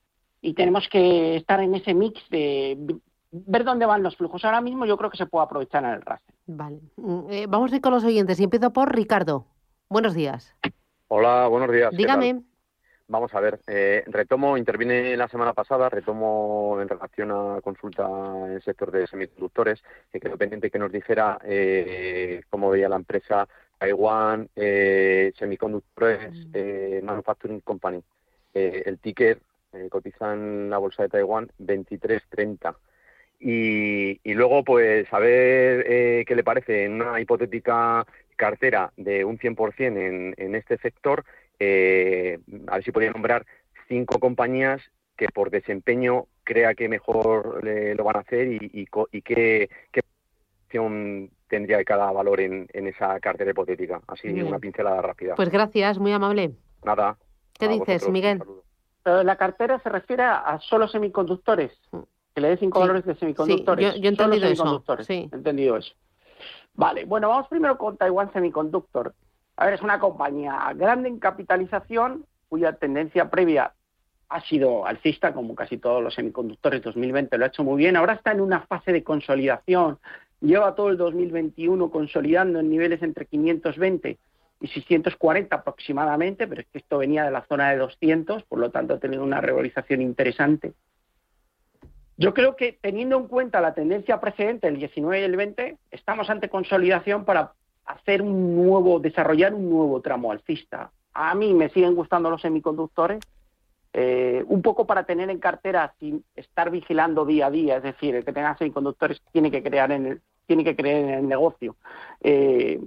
y 0.48 0.54
tenemos 0.54 0.88
que 0.88 1.36
estar 1.36 1.60
en 1.60 1.76
ese 1.76 1.94
mix 1.94 2.22
de 2.30 2.78
ver 3.32 3.66
dónde 3.66 3.86
van 3.86 4.02
los 4.02 4.16
flujos. 4.16 4.46
Ahora 4.46 4.62
mismo 4.62 4.86
yo 4.86 4.96
creo 4.96 5.10
que 5.10 5.18
se 5.18 5.26
puede 5.26 5.44
aprovechar 5.44 5.84
en 5.84 5.90
el 5.90 6.02
Russell. 6.02 6.36
Vale. 6.46 6.80
Mm, 6.96 7.20
eh, 7.30 7.46
vamos 7.50 7.74
a 7.74 7.76
ir 7.76 7.82
con 7.82 7.92
los 7.92 8.06
oyentes 8.06 8.40
y 8.40 8.46
empiezo 8.46 8.72
por 8.72 8.96
Ricardo. 8.96 9.46
Buenos 9.90 10.14
días. 10.14 10.56
Hola, 11.10 11.48
buenos 11.50 11.70
días. 11.70 11.92
Dígame. 11.92 12.44
Vamos 13.10 13.34
a 13.34 13.42
ver, 13.42 13.60
eh, 13.68 14.04
retomo, 14.08 14.58
intervine 14.58 15.18
la 15.18 15.28
semana 15.28 15.52
pasada, 15.54 15.90
retomo 15.90 16.78
en 16.82 16.88
relación 16.88 17.32
a 17.32 17.60
consulta 17.62 18.06
en 18.46 18.54
el 18.54 18.62
sector 18.62 18.92
de 18.92 19.08
semiconductores, 19.08 19.84
que 20.12 20.20
quedó 20.20 20.38
pendiente 20.38 20.72
que 20.72 20.80
nos 20.80 20.92
dijera 20.92 21.40
eh, 21.44 22.42
cómo 22.50 22.70
veía 22.70 22.88
la 22.88 22.98
empresa 22.98 23.48
Taiwan 23.78 24.50
eh, 24.56 25.34
Semiconductores 25.38 26.34
mm. 26.34 26.52
eh, 26.54 27.02
Manufacturing 27.04 27.60
Company. 27.60 28.02
el 28.54 28.98
ticker 29.72 29.90
cotiza 29.90 30.34
en 30.34 30.70
la 30.70 30.78
bolsa 30.78 31.04
de 31.04 31.10
Taiwán 31.10 31.52
2330. 31.58 32.76
Y, 33.40 34.20
y 34.24 34.34
luego, 34.34 34.64
pues, 34.64 35.12
a 35.14 35.20
ver 35.20 36.26
qué 36.26 36.36
le 36.36 36.44
parece 36.44 36.86
en 36.86 37.02
una 37.02 37.20
hipotética 37.22 38.06
cartera 38.36 38.92
de 38.98 39.26
un 39.26 39.38
100% 39.38 39.98
en, 39.98 40.34
en 40.38 40.56
este 40.56 40.78
sector 40.78 41.24
eh, 41.60 42.40
a 42.68 42.76
ver 42.76 42.84
si 42.84 42.92
podría 42.92 43.12
nombrar 43.12 43.46
cinco 43.88 44.20
compañías 44.20 44.82
que 45.16 45.28
por 45.30 45.50
desempeño 45.50 46.28
crea 46.44 46.76
que 46.76 46.88
mejor 46.88 47.64
lo 47.64 48.04
van 48.04 48.18
a 48.18 48.20
hacer 48.20 48.48
y, 48.48 48.88
qué, 49.22 49.70
qué 49.92 50.02
posición 50.62 51.32
tendría 51.48 51.84
cada 51.84 52.12
valor 52.12 52.40
en, 52.40 52.68
esa 52.72 53.20
cartera 53.20 53.52
hipotética. 53.52 54.02
Así, 54.08 54.30
una 54.30 54.60
pincelada 54.60 55.02
rápida. 55.02 55.36
Pues 55.36 55.50
gracias, 55.50 55.98
muy 55.98 56.12
amable. 56.12 56.52
Nada. 56.86 57.18
¿Qué 57.58 57.68
dices, 57.68 58.08
Miguel? 58.10 58.44
La 59.08 59.38
cartera 59.38 59.80
se 59.80 59.90
refiere 59.90 60.24
a 60.24 60.60
solo 60.62 60.88
semiconductores. 60.88 61.72
Mm. 61.92 62.00
Que 62.36 62.42
le 62.42 62.50
dé 62.50 62.58
cinco 62.58 62.82
valores 62.82 63.06
de 63.06 63.16
semiconductores. 63.16 63.96
yo, 63.96 64.04
he 64.04 64.08
entendido 64.08 64.48
eso. 64.48 64.84
Sí. 65.02 65.30
entendido 65.32 65.78
eso. 65.78 65.94
Vale, 66.76 67.06
bueno, 67.06 67.30
vamos 67.30 67.48
primero 67.48 67.78
con 67.78 67.98
Taiwan 67.98 68.32
Semiconductor. 68.32 69.16
A 69.56 69.66
ver, 69.66 69.74
es 69.74 69.82
una 69.82 70.00
compañía 70.00 70.72
grande 70.76 71.10
en 71.10 71.18
capitalización, 71.18 72.26
cuya 72.50 72.74
tendencia 72.74 73.32
previa 73.32 73.74
ha 74.30 74.42
sido 74.42 74.86
alcista, 74.86 75.34
como 75.34 75.56
casi 75.56 75.78
todos 75.78 76.04
los 76.04 76.14
semiconductores. 76.14 76.84
2020 76.84 77.38
lo 77.38 77.46
ha 77.46 77.48
hecho 77.48 77.64
muy 77.64 77.78
bien. 77.78 77.96
Ahora 77.96 78.14
está 78.14 78.34
en 78.34 78.42
una 78.42 78.62
fase 78.62 78.92
de 78.92 79.04
consolidación. 79.04 79.98
Lleva 80.42 80.76
todo 80.76 80.90
el 80.90 80.98
2021 80.98 81.90
consolidando 81.90 82.60
en 82.60 82.70
niveles 82.70 83.02
entre 83.02 83.26
520 83.26 84.20
y 84.60 84.68
640 84.68 85.56
aproximadamente, 85.56 86.48
pero 86.48 86.62
es 86.62 86.68
que 86.68 86.80
esto 86.80 86.98
venía 86.98 87.24
de 87.24 87.32
la 87.32 87.46
zona 87.46 87.72
de 87.72 87.78
200, 87.78 88.44
por 88.44 88.60
lo 88.60 88.72
tanto 88.72 88.96
ha 88.96 89.00
tenido 89.00 89.24
una 89.24 89.42
revalorización 89.42 90.02
interesante. 90.02 90.74
Yo 92.18 92.34
creo 92.34 92.56
que 92.56 92.78
teniendo 92.82 93.18
en 93.18 93.28
cuenta 93.28 93.62
la 93.62 93.76
tendencia 93.76 94.20
precedente, 94.20 94.68
el 94.68 94.78
19 94.78 95.22
y 95.22 95.24
el 95.24 95.36
20, 95.36 95.78
estamos 95.92 96.30
ante 96.30 96.50
consolidación 96.50 97.26
para 97.26 97.54
hacer 97.86 98.24
un 98.24 98.56
nuevo, 98.56 99.00
desarrollar 99.00 99.54
un 99.54 99.70
nuevo 99.70 100.02
tramo 100.02 100.32
alcista. 100.32 100.92
A 101.14 101.36
mí 101.36 101.54
me 101.54 101.70
siguen 101.70 101.96
gustando 101.96 102.30
los 102.32 102.42
semiconductores, 102.42 103.20
eh, 103.94 104.44
un 104.48 104.62
poco 104.62 104.86
para 104.86 105.06
tener 105.06 105.30
en 105.30 105.40
cartera 105.40 105.94
sin 106.00 106.24
estar 106.36 106.72
vigilando 106.72 107.26
día 107.26 107.48
a 107.48 107.52
día, 107.52 107.78
es 107.78 107.84
decir, 107.84 108.16
el 108.16 108.26
que 108.26 108.34
tenga 108.34 108.58
semiconductores 108.58 109.22
tiene 109.32 109.52
que 109.52 109.64
crear 109.64 109.92
en 109.92 110.06
el, 110.08 110.22
tiene 110.48 110.64
que 110.64 110.76
creer 110.76 111.06
en 111.06 111.10
el 111.12 111.28
negocio. 111.28 111.76
Eh, 112.22 112.80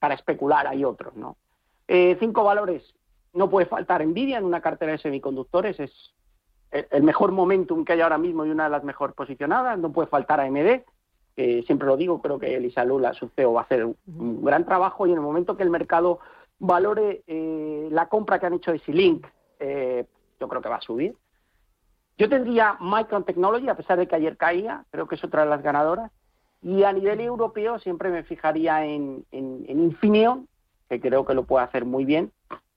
para 0.00 0.14
especular 0.14 0.66
hay 0.66 0.84
otros, 0.84 1.14
¿no? 1.14 1.36
Eh, 1.86 2.16
cinco 2.18 2.42
valores. 2.42 2.82
No 3.32 3.48
puede 3.48 3.66
faltar 3.66 4.04
Nvidia 4.04 4.38
en 4.38 4.44
una 4.44 4.60
cartera 4.60 4.92
de 4.92 4.98
semiconductores, 4.98 5.78
es 5.78 5.92
el 6.72 7.02
mejor 7.02 7.32
momentum 7.32 7.84
que 7.84 7.92
hay 7.92 8.00
ahora 8.00 8.18
mismo 8.18 8.44
y 8.44 8.50
una 8.50 8.64
de 8.64 8.70
las 8.70 8.82
mejor 8.84 9.14
posicionadas. 9.14 9.78
No 9.78 9.92
puede 9.92 10.08
faltar 10.08 10.40
AMD, 10.40 10.82
siempre 11.64 11.86
lo 11.86 11.96
digo, 11.96 12.20
creo 12.20 12.38
que 12.38 12.54
Elisa 12.54 12.84
Lula, 12.84 13.14
su 13.14 13.28
CEO, 13.28 13.54
va 13.54 13.62
a 13.62 13.64
hacer 13.64 13.84
un 13.84 14.44
gran 14.44 14.64
trabajo 14.64 15.06
y 15.06 15.10
en 15.10 15.16
el 15.16 15.22
momento 15.22 15.56
que 15.56 15.62
el 15.62 15.70
mercado 15.70 16.20
valore 16.58 17.22
eh, 17.26 17.88
la 17.90 18.06
compra 18.06 18.38
que 18.38 18.46
han 18.46 18.54
hecho 18.54 18.72
de 18.72 18.78
C-Link, 18.80 19.26
eh, 19.58 20.04
yo 20.38 20.48
creo 20.48 20.62
que 20.62 20.68
va 20.68 20.76
a 20.76 20.80
subir. 20.80 21.16
Yo 22.18 22.28
tendría 22.28 22.76
Micron 22.80 23.24
Technology, 23.24 23.68
a 23.68 23.76
pesar 23.76 23.98
de 23.98 24.06
que 24.06 24.14
ayer 24.14 24.36
caía, 24.36 24.84
creo 24.90 25.08
que 25.08 25.14
es 25.14 25.24
otra 25.24 25.44
de 25.44 25.50
las 25.50 25.62
ganadoras. 25.62 26.12
Y 26.62 26.82
a 26.84 26.92
nivel 26.92 27.20
europeo 27.20 27.78
siempre 27.78 28.10
me 28.10 28.22
fijaría 28.22 28.84
en, 28.84 29.24
en, 29.32 29.64
Infineon, 29.68 30.46
que 30.88 31.00
creo 31.00 31.24
que 31.24 31.34
lo 31.34 31.44
puede 31.44 31.64
hacer 31.64 31.84
muy 31.84 32.04
bien. 32.04 32.32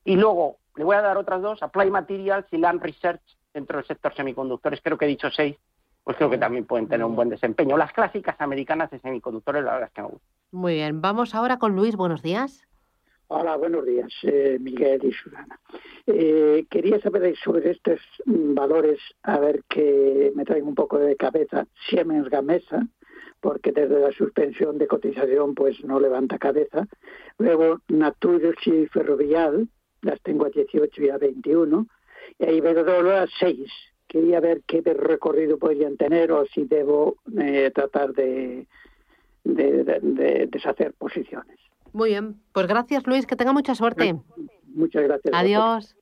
Y 0.06 0.16
luego 0.16 0.58
le 0.76 0.84
voy 0.84 0.96
a 0.96 1.02
dar 1.02 1.18
otras 1.18 1.42
dos, 1.42 1.62
Apply 1.62 1.92
Materials 1.92 2.48
y 2.52 2.58
Land 2.58 2.82
Research 2.82 3.22
dentro 3.54 3.78
del 3.78 3.86
sector 3.86 4.14
semiconductores. 4.16 4.80
Creo 4.82 4.98
que 4.98 5.06
he 5.06 5.10
dicho 5.10 5.30
seis, 5.32 5.58
pues 6.04 6.18
creo 6.18 6.30
que 6.30 6.38
también 6.38 6.66
pueden 6.66 6.88
tener 6.88 7.06
un 7.06 7.16
buen 7.16 7.30
desempeño. 7.30 7.78
Las 7.78 7.92
clásicas 7.92 8.40
americanas 8.40 8.90
de 8.90 9.00
semiconductores, 9.00 9.64
la 9.64 9.74
verdad 9.74 9.90
es 9.90 9.94
que 9.94 10.02
me 10.02 10.08
gustan. 10.08 10.30
Muy 10.52 10.74
bien, 10.76 11.02
vamos 11.02 11.36
ahora 11.36 11.60
con 11.60 11.76
Luis, 11.76 11.96
buenos 11.96 12.22
días. 12.22 12.66
Hola, 13.28 13.56
buenos 13.56 13.86
días, 13.86 14.12
eh, 14.24 14.58
Miguel 14.60 15.04
y 15.04 15.12
Susana. 15.12 15.60
Eh, 16.06 16.68
quería 16.70 17.00
saber 17.00 17.36
sobre 17.38 17.72
estos 17.72 18.00
valores, 18.25 19.00
a 19.24 19.40
ver 19.40 19.63
que 19.68 20.32
me 20.36 20.46
traen 20.46 20.68
un 20.68 20.75
poco 20.75 21.00
de 21.00 21.16
cabeza. 21.16 21.66
Siemens 21.90 22.30
Gamesa, 22.30 22.86
porque 23.44 23.74
desde 23.74 24.00
la 24.00 24.14
suspensión 24.14 24.78
de 24.78 24.88
cotización 24.88 25.54
pues 25.54 25.84
no 25.84 26.00
levanta 26.00 26.40
cabeza. 26.40 26.88
Luego 27.38 27.82
Naturgy 27.90 28.72
y 28.72 28.88
Ferrovial, 28.88 29.68
las 30.02 30.22
tengo 30.22 30.46
a 30.46 30.50
18 30.50 31.04
y 31.04 31.10
a 31.10 31.18
21. 31.18 31.86
Y 32.40 32.46
ahí 32.46 32.62
veo 32.62 33.12
a 33.12 33.28
6 33.28 33.70
quería 34.08 34.40
ver 34.40 34.62
qué 34.66 34.82
recorrido 34.82 35.58
podrían 35.58 35.98
tener 35.98 36.32
o 36.32 36.46
si 36.46 36.66
debo 36.66 37.16
eh, 37.38 37.72
tratar 37.74 38.14
de, 38.14 38.68
de, 39.44 40.48
deshacer 40.50 40.94
posiciones. 40.94 41.60
Muy 41.92 42.12
bien, 42.12 42.40
pues 42.54 42.68
gracias 42.68 43.08
Luis, 43.08 43.26
que 43.26 43.36
tenga 43.36 43.54
mucha 43.54 43.76
suerte. 43.76 44.16
Muchas 44.68 45.04
gracias. 45.04 45.34
Adiós. 45.36 45.96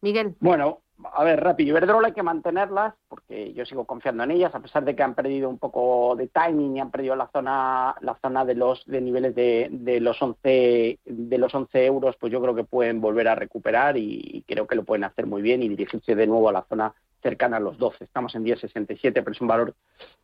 Miguel. 0.00 0.34
Bueno, 0.40 0.80
a 1.04 1.24
ver, 1.24 1.40
rápido. 1.40 1.70
Iberdrola 1.70 2.08
hay 2.08 2.12
que 2.12 2.22
mantenerlas 2.22 2.94
porque 3.08 3.52
yo 3.52 3.64
sigo 3.64 3.84
confiando 3.84 4.24
en 4.24 4.32
ellas, 4.32 4.54
a 4.54 4.60
pesar 4.60 4.84
de 4.84 4.96
que 4.96 5.02
han 5.02 5.14
perdido 5.14 5.48
un 5.48 5.58
poco 5.58 6.16
de 6.16 6.26
timing 6.26 6.76
y 6.76 6.80
han 6.80 6.90
perdido 6.90 7.14
la 7.14 7.28
zona, 7.28 7.94
la 8.00 8.18
zona 8.20 8.44
de 8.44 8.54
los 8.54 8.84
de 8.86 9.00
niveles 9.00 9.34
de, 9.34 9.68
de 9.70 10.00
los 10.00 10.20
11 10.20 10.98
de 11.04 11.38
los 11.38 11.54
11 11.54 11.86
euros, 11.86 12.16
pues 12.16 12.32
yo 12.32 12.40
creo 12.42 12.54
que 12.54 12.64
pueden 12.64 13.00
volver 13.00 13.28
a 13.28 13.34
recuperar 13.34 13.96
y 13.96 14.44
creo 14.46 14.66
que 14.66 14.74
lo 14.74 14.84
pueden 14.84 15.04
hacer 15.04 15.26
muy 15.26 15.42
bien 15.42 15.62
y 15.62 15.68
dirigirse 15.68 16.14
de 16.14 16.26
nuevo 16.26 16.48
a 16.48 16.52
la 16.52 16.66
zona 16.68 16.92
cercana 17.22 17.58
a 17.58 17.60
los 17.60 17.78
12. 17.78 18.04
Estamos 18.04 18.34
en 18.34 18.44
10,67, 18.44 19.12
pero 19.12 19.32
es 19.32 19.40
un 19.40 19.48
valor 19.48 19.74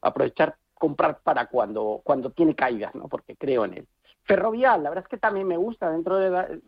aprovechar, 0.00 0.56
comprar 0.74 1.18
para 1.22 1.46
cuando, 1.46 2.00
cuando 2.02 2.30
tiene 2.30 2.54
caídas, 2.54 2.94
¿no? 2.94 3.08
porque 3.08 3.36
creo 3.36 3.64
en 3.64 3.74
él. 3.74 3.86
Ferrovial, 4.24 4.82
la 4.82 4.90
verdad 4.90 5.04
es 5.04 5.10
que 5.10 5.18
también 5.18 5.46
me 5.46 5.56
gusta. 5.56 5.90
Dentro 5.90 6.16
de 6.16 6.60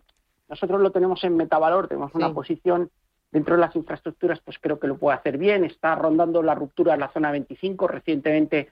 nosotros 0.48 0.80
lo 0.80 0.90
tenemos 0.90 1.22
en 1.25 1.36
metavalor, 1.36 1.88
tenemos 1.88 2.14
una 2.14 2.32
posición 2.32 2.90
dentro 3.30 3.54
de 3.54 3.61
las 3.61 3.76
infraestructuras, 3.76 4.40
pues 4.40 4.59
creo 4.61 4.78
que 4.78 4.87
lo 4.87 4.99
puede 4.99 5.16
hacer 5.16 5.38
bien. 5.38 5.64
Está 5.64 5.95
rondando 5.95 6.42
la 6.42 6.54
ruptura 6.54 6.92
de 6.92 6.99
la 6.99 7.12
zona 7.12 7.30
25. 7.30 7.88
Recientemente 7.88 8.71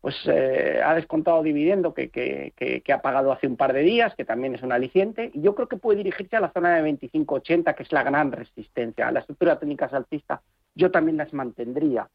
pues 0.00 0.16
eh, 0.26 0.82
ha 0.84 0.94
descontado 0.94 1.42
dividendo 1.42 1.94
que, 1.94 2.10
que, 2.10 2.52
que, 2.54 2.92
ha 2.92 3.00
pagado 3.00 3.32
hace 3.32 3.46
un 3.46 3.56
par 3.56 3.72
de 3.72 3.80
días, 3.80 4.14
que 4.14 4.26
también 4.26 4.54
es 4.54 4.62
un 4.62 4.70
aliciente, 4.70 5.30
y 5.32 5.40
yo 5.40 5.54
creo 5.54 5.66
que 5.66 5.78
puede 5.78 5.96
dirigirse 5.96 6.36
a 6.36 6.40
la 6.40 6.52
zona 6.52 6.74
de 6.74 6.82
25-80, 6.92 7.74
que 7.74 7.84
es 7.84 7.90
la 7.90 8.02
gran 8.02 8.30
resistencia. 8.30 9.10
La 9.10 9.20
estructura 9.20 9.58
técnica 9.58 9.88
saltista 9.88 10.42
yo 10.74 10.90
también 10.90 11.16
las 11.16 11.32
mantendría. 11.32 12.10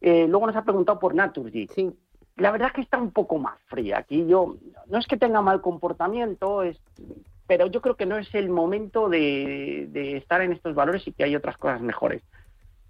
Eh, 0.00 0.26
luego 0.28 0.46
nos 0.46 0.54
ha 0.54 0.62
preguntado 0.62 0.98
por 0.98 1.16
Naturgy. 1.16 1.66
Sí. 1.74 1.90
la 2.36 2.52
verdad 2.52 2.68
es 2.68 2.74
que 2.74 2.80
está 2.82 2.98
un 2.98 3.10
poco 3.10 3.38
más 3.38 3.58
fría. 3.66 3.98
Aquí 3.98 4.24
yo, 4.26 4.56
no 4.86 4.98
es 4.98 5.06
que 5.08 5.16
tenga 5.16 5.42
mal 5.42 5.60
comportamiento, 5.60 6.62
es, 6.62 6.80
pero 7.52 7.66
yo 7.66 7.82
creo 7.82 7.96
que 7.96 8.06
no 8.06 8.16
es 8.16 8.34
el 8.34 8.48
momento 8.48 9.10
de, 9.10 10.16
estar 10.16 10.40
en 10.40 10.52
estos 10.52 10.74
valores 10.74 11.06
y 11.06 11.12
que 11.12 11.24
hay 11.24 11.36
otras 11.36 11.58
cosas 11.58 11.82
mejores. 11.82 12.22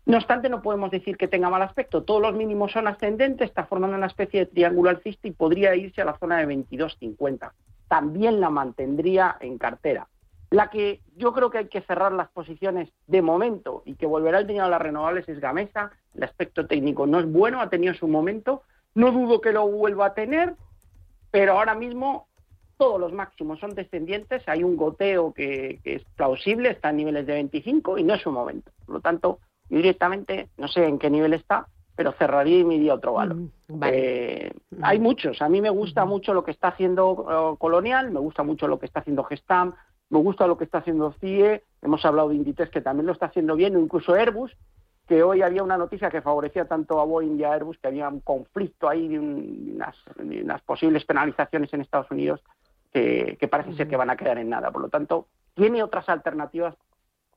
No 0.06 0.18
obstante, 0.18 0.48
no 0.48 0.62
podemos 0.62 0.92
decir 0.92 1.16
que 1.16 1.26
tenga 1.26 1.50
mal 1.50 1.62
aspecto. 1.62 2.04
Todos 2.04 2.22
los 2.22 2.32
mínimos 2.32 2.70
son 2.70 2.86
ascendentes, 2.86 3.48
está 3.48 3.64
formando 3.64 3.96
una 3.96 4.06
especie 4.06 4.38
de 4.38 4.46
triángulo 4.46 4.90
alcista 4.90 5.26
y 5.26 5.32
podría 5.32 5.74
irse 5.74 6.00
a 6.00 6.04
la 6.04 6.16
zona 6.16 6.38
de 6.38 6.46
22.50. 6.46 7.50
También 7.88 8.38
la 8.40 8.50
mantendría 8.50 9.36
en 9.40 9.58
cartera. 9.58 10.06
La 10.50 10.70
que 10.70 11.00
yo 11.16 11.32
creo 11.32 11.50
que 11.50 11.58
hay 11.58 11.66
que 11.66 11.80
cerrar 11.80 12.12
las 12.12 12.28
posiciones 12.28 12.88
de 13.08 13.20
momento 13.20 13.82
y 13.84 13.96
que 13.96 14.06
volverá 14.06 14.38
el 14.38 14.46
dinero 14.46 14.66
a 14.66 14.70
las 14.70 14.80
renovables 14.80 15.28
es 15.28 15.40
Gamesa. 15.40 15.90
El 16.14 16.22
aspecto 16.22 16.68
técnico 16.68 17.04
no 17.08 17.18
es 17.18 17.26
bueno, 17.26 17.60
ha 17.60 17.68
tenido 17.68 17.94
su 17.94 18.06
momento, 18.06 18.62
no 18.94 19.10
dudo 19.10 19.40
que 19.40 19.50
lo 19.50 19.66
vuelva 19.66 20.06
a 20.06 20.14
tener, 20.14 20.54
pero 21.32 21.58
ahora 21.58 21.74
mismo 21.74 22.28
todos 22.82 23.00
los 23.00 23.12
máximos 23.12 23.60
son 23.60 23.76
descendientes, 23.76 24.42
hay 24.48 24.64
un 24.64 24.76
goteo 24.76 25.32
que, 25.32 25.78
es 25.84 26.02
plausible, 26.16 26.70
está 26.70 26.88
a 26.88 26.92
niveles 26.92 27.26
de 27.26 27.34
25 27.34 27.96
y 27.98 28.02
no 28.02 28.14
es 28.14 28.22
su 28.22 28.32
momento. 28.32 28.72
Por 28.84 28.96
lo 28.96 29.00
tanto, 29.00 29.38
directamente 29.68 30.48
no 30.58 30.66
sé 30.66 30.84
en 30.86 30.98
qué 30.98 31.08
nivel 31.08 31.32
está, 31.32 31.68
pero 31.94 32.10
cerraría 32.12 32.58
y 32.58 32.64
me 32.64 32.74
iría 32.74 32.94
otro 32.94 33.12
valor. 33.12 33.36
Eh, 33.84 34.52
hay 34.80 34.98
muchos, 34.98 35.40
a 35.42 35.48
mí 35.48 35.60
me 35.60 35.70
gusta 35.70 36.04
mucho 36.04 36.34
lo 36.34 36.42
que 36.42 36.50
está 36.50 36.68
haciendo 36.68 37.54
eh, 37.54 37.56
Colonial, 37.58 38.10
me 38.10 38.18
gusta 38.18 38.42
mucho 38.42 38.66
lo 38.66 38.80
que 38.80 38.86
está 38.86 38.98
haciendo 38.98 39.22
Gestam, 39.22 39.74
me 40.10 40.18
gusta 40.18 40.48
lo 40.48 40.58
que 40.58 40.64
está 40.64 40.78
haciendo 40.78 41.12
CIE, 41.20 41.62
hemos 41.82 42.04
hablado 42.04 42.30
de 42.30 42.34
Inditex 42.34 42.70
que 42.70 42.80
también 42.80 43.06
lo 43.06 43.12
está 43.12 43.26
haciendo 43.26 43.54
bien, 43.54 43.78
incluso 43.78 44.14
Airbus, 44.14 44.50
que 45.06 45.22
hoy 45.22 45.42
había 45.42 45.62
una 45.62 45.78
noticia 45.78 46.10
que 46.10 46.20
favorecía 46.20 46.64
tanto 46.66 47.00
a 47.00 47.04
Boeing 47.04 47.38
y 47.38 47.44
a 47.44 47.52
Airbus, 47.52 47.78
que 47.78 47.88
había 47.88 48.08
un 48.08 48.20
conflicto 48.20 48.88
ahí 48.88 49.08
de, 49.08 49.18
unas, 49.18 50.62
posibles 50.62 51.04
penalizaciones 51.04 51.72
en 51.72 51.80
Estados 51.80 52.10
Unidos 52.10 52.42
que, 52.92 53.48
parece 53.50 53.74
ser 53.74 53.88
que 53.88 53.96
van 53.96 54.10
a 54.10 54.16
quedar 54.16 54.38
en 54.38 54.50
nada. 54.50 54.70
Por 54.70 54.82
lo 54.82 54.88
tanto, 54.88 55.28
tiene 55.54 55.82
otras 55.82 56.08
alternativas 56.08 56.74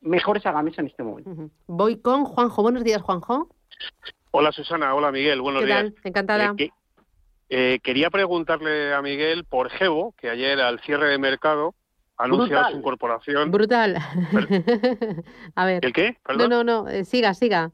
mejores 0.01 0.45
a 0.45 0.51
Gamesa 0.51 0.81
en 0.81 0.87
este 0.87 1.03
momento. 1.03 1.49
Voy 1.67 1.99
con 1.99 2.25
Juanjo. 2.25 2.61
Buenos 2.61 2.83
días, 2.83 3.01
Juanjo. 3.01 3.49
Hola, 4.31 4.51
Susana. 4.51 4.93
Hola, 4.93 5.11
Miguel. 5.11 5.41
Buenos 5.41 5.61
¿Qué 5.61 5.67
días. 5.67 5.93
Encantada. 6.03 6.53
Eh, 6.57 6.69
eh, 7.49 7.79
quería 7.81 8.09
preguntarle 8.09 8.93
a 8.93 9.01
Miguel 9.01 9.45
por 9.45 9.69
Gebo, 9.69 10.13
que 10.17 10.29
ayer 10.29 10.59
al 10.59 10.79
cierre 10.81 11.09
de 11.09 11.17
mercado 11.17 11.73
anunciado 12.17 12.71
su 12.71 12.77
incorporación. 12.77 13.51
Brutal. 13.51 13.97
a 15.55 15.65
ver. 15.65 15.85
¿El 15.85 15.93
qué? 15.93 16.17
No, 16.37 16.47
no, 16.47 16.63
no, 16.63 16.87
eh, 16.87 17.05
siga, 17.05 17.33
siga. 17.33 17.71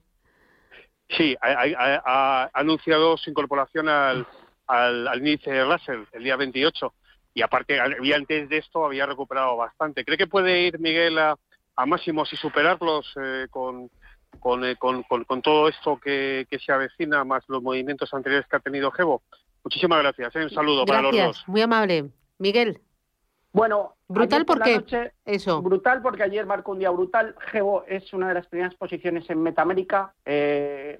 Sí, 1.10 1.36
ha, 1.42 2.50
anunciado 2.54 3.18
su 3.18 3.30
incorporación 3.30 3.90
al, 3.90 4.26
al, 4.68 5.18
índice 5.18 5.64
Russell 5.66 6.04
el 6.14 6.24
día 6.24 6.38
28 6.38 6.94
y 7.34 7.42
aparte, 7.42 7.80
y 8.02 8.14
antes 8.14 8.50
de 8.50 8.58
esto 8.58 8.86
había 8.86 9.06
recuperado 9.06 9.56
bastante. 9.58 10.04
¿Cree 10.04 10.18
que 10.18 10.28
puede 10.28 10.62
ir 10.62 10.80
Miguel 10.80 11.18
a, 11.18 11.38
máximos 11.88 12.32
y 12.32 12.36
superarlos 12.36 13.12
eh, 13.20 13.48
con, 13.50 13.86
eh, 14.64 14.76
con, 14.78 15.04
con, 15.04 15.24
con, 15.24 15.42
todo 15.42 15.68
esto 15.68 16.00
que, 16.00 16.46
que, 16.50 16.60
se 16.60 16.72
avecina, 16.72 17.24
más 17.24 17.44
los 17.48 17.64
movimientos 17.64 18.14
anteriores 18.14 18.48
que 18.48 18.56
ha 18.56 18.60
tenido 18.60 18.92
Gebo? 18.92 19.24
Muchísimas 19.64 20.00
gracias. 20.02 20.36
Un 20.36 20.50
saludo 20.50 20.86
para 20.86 21.02
los 21.02 21.16
dos. 21.16 21.44
Muy 21.48 21.62
amable. 21.62 22.10
Miguel. 22.38 22.82
Bueno, 23.54 23.96
brutal 24.08 24.46
porque 24.46 25.12
eso. 25.26 25.62
Brutal 25.62 26.02
porque 26.02 26.24
ayer 26.24 26.46
marcó 26.46 26.72
un 26.72 26.80
día 26.80 26.90
brutal. 26.90 27.36
Geo 27.52 27.84
es 27.88 28.14
una 28.14 28.30
de 28.30 28.36
las 28.36 28.48
primeras 28.48 28.76
posiciones 28.76 29.30
en 29.30 29.42
Metamérica. 29.42 30.14
Eh, 30.26 31.00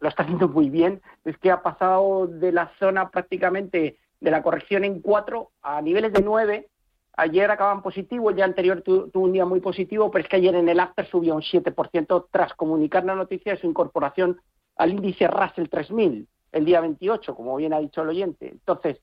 lo 0.00 0.08
está 0.08 0.22
haciendo 0.22 0.48
muy 0.48 0.70
bien. 0.70 1.02
Es 1.24 1.36
que 1.38 1.50
ha 1.50 1.62
pasado 1.62 2.26
de 2.26 2.52
la 2.52 2.72
zona 2.78 3.10
prácticamente 3.10 3.98
de 4.20 4.30
la 4.30 4.42
corrección 4.42 4.84
en 4.84 5.00
cuatro 5.00 5.50
a 5.62 5.80
niveles 5.82 6.12
de 6.12 6.22
nueve. 6.22 6.68
Ayer 7.16 7.50
acaban 7.50 7.82
positivo, 7.82 8.30
el 8.30 8.36
día 8.36 8.44
anterior 8.44 8.82
tuvo 8.82 9.10
un 9.14 9.32
día 9.32 9.46
muy 9.46 9.60
positivo, 9.60 10.10
pero 10.10 10.22
es 10.22 10.28
que 10.28 10.36
ayer 10.36 10.54
en 10.54 10.68
el 10.68 10.80
after 10.80 11.06
subió 11.06 11.34
un 11.34 11.42
7% 11.42 12.26
tras 12.30 12.52
comunicar 12.54 13.04
la 13.04 13.14
noticia 13.14 13.52
de 13.52 13.60
su 13.60 13.66
incorporación 13.66 14.38
al 14.76 14.90
índice 14.90 15.26
Russell 15.26 15.68
3000 15.68 16.28
el 16.52 16.64
día 16.64 16.80
28, 16.80 17.34
como 17.34 17.56
bien 17.56 17.72
ha 17.72 17.78
dicho 17.78 18.02
el 18.02 18.10
oyente. 18.10 18.48
Entonces, 18.48 19.00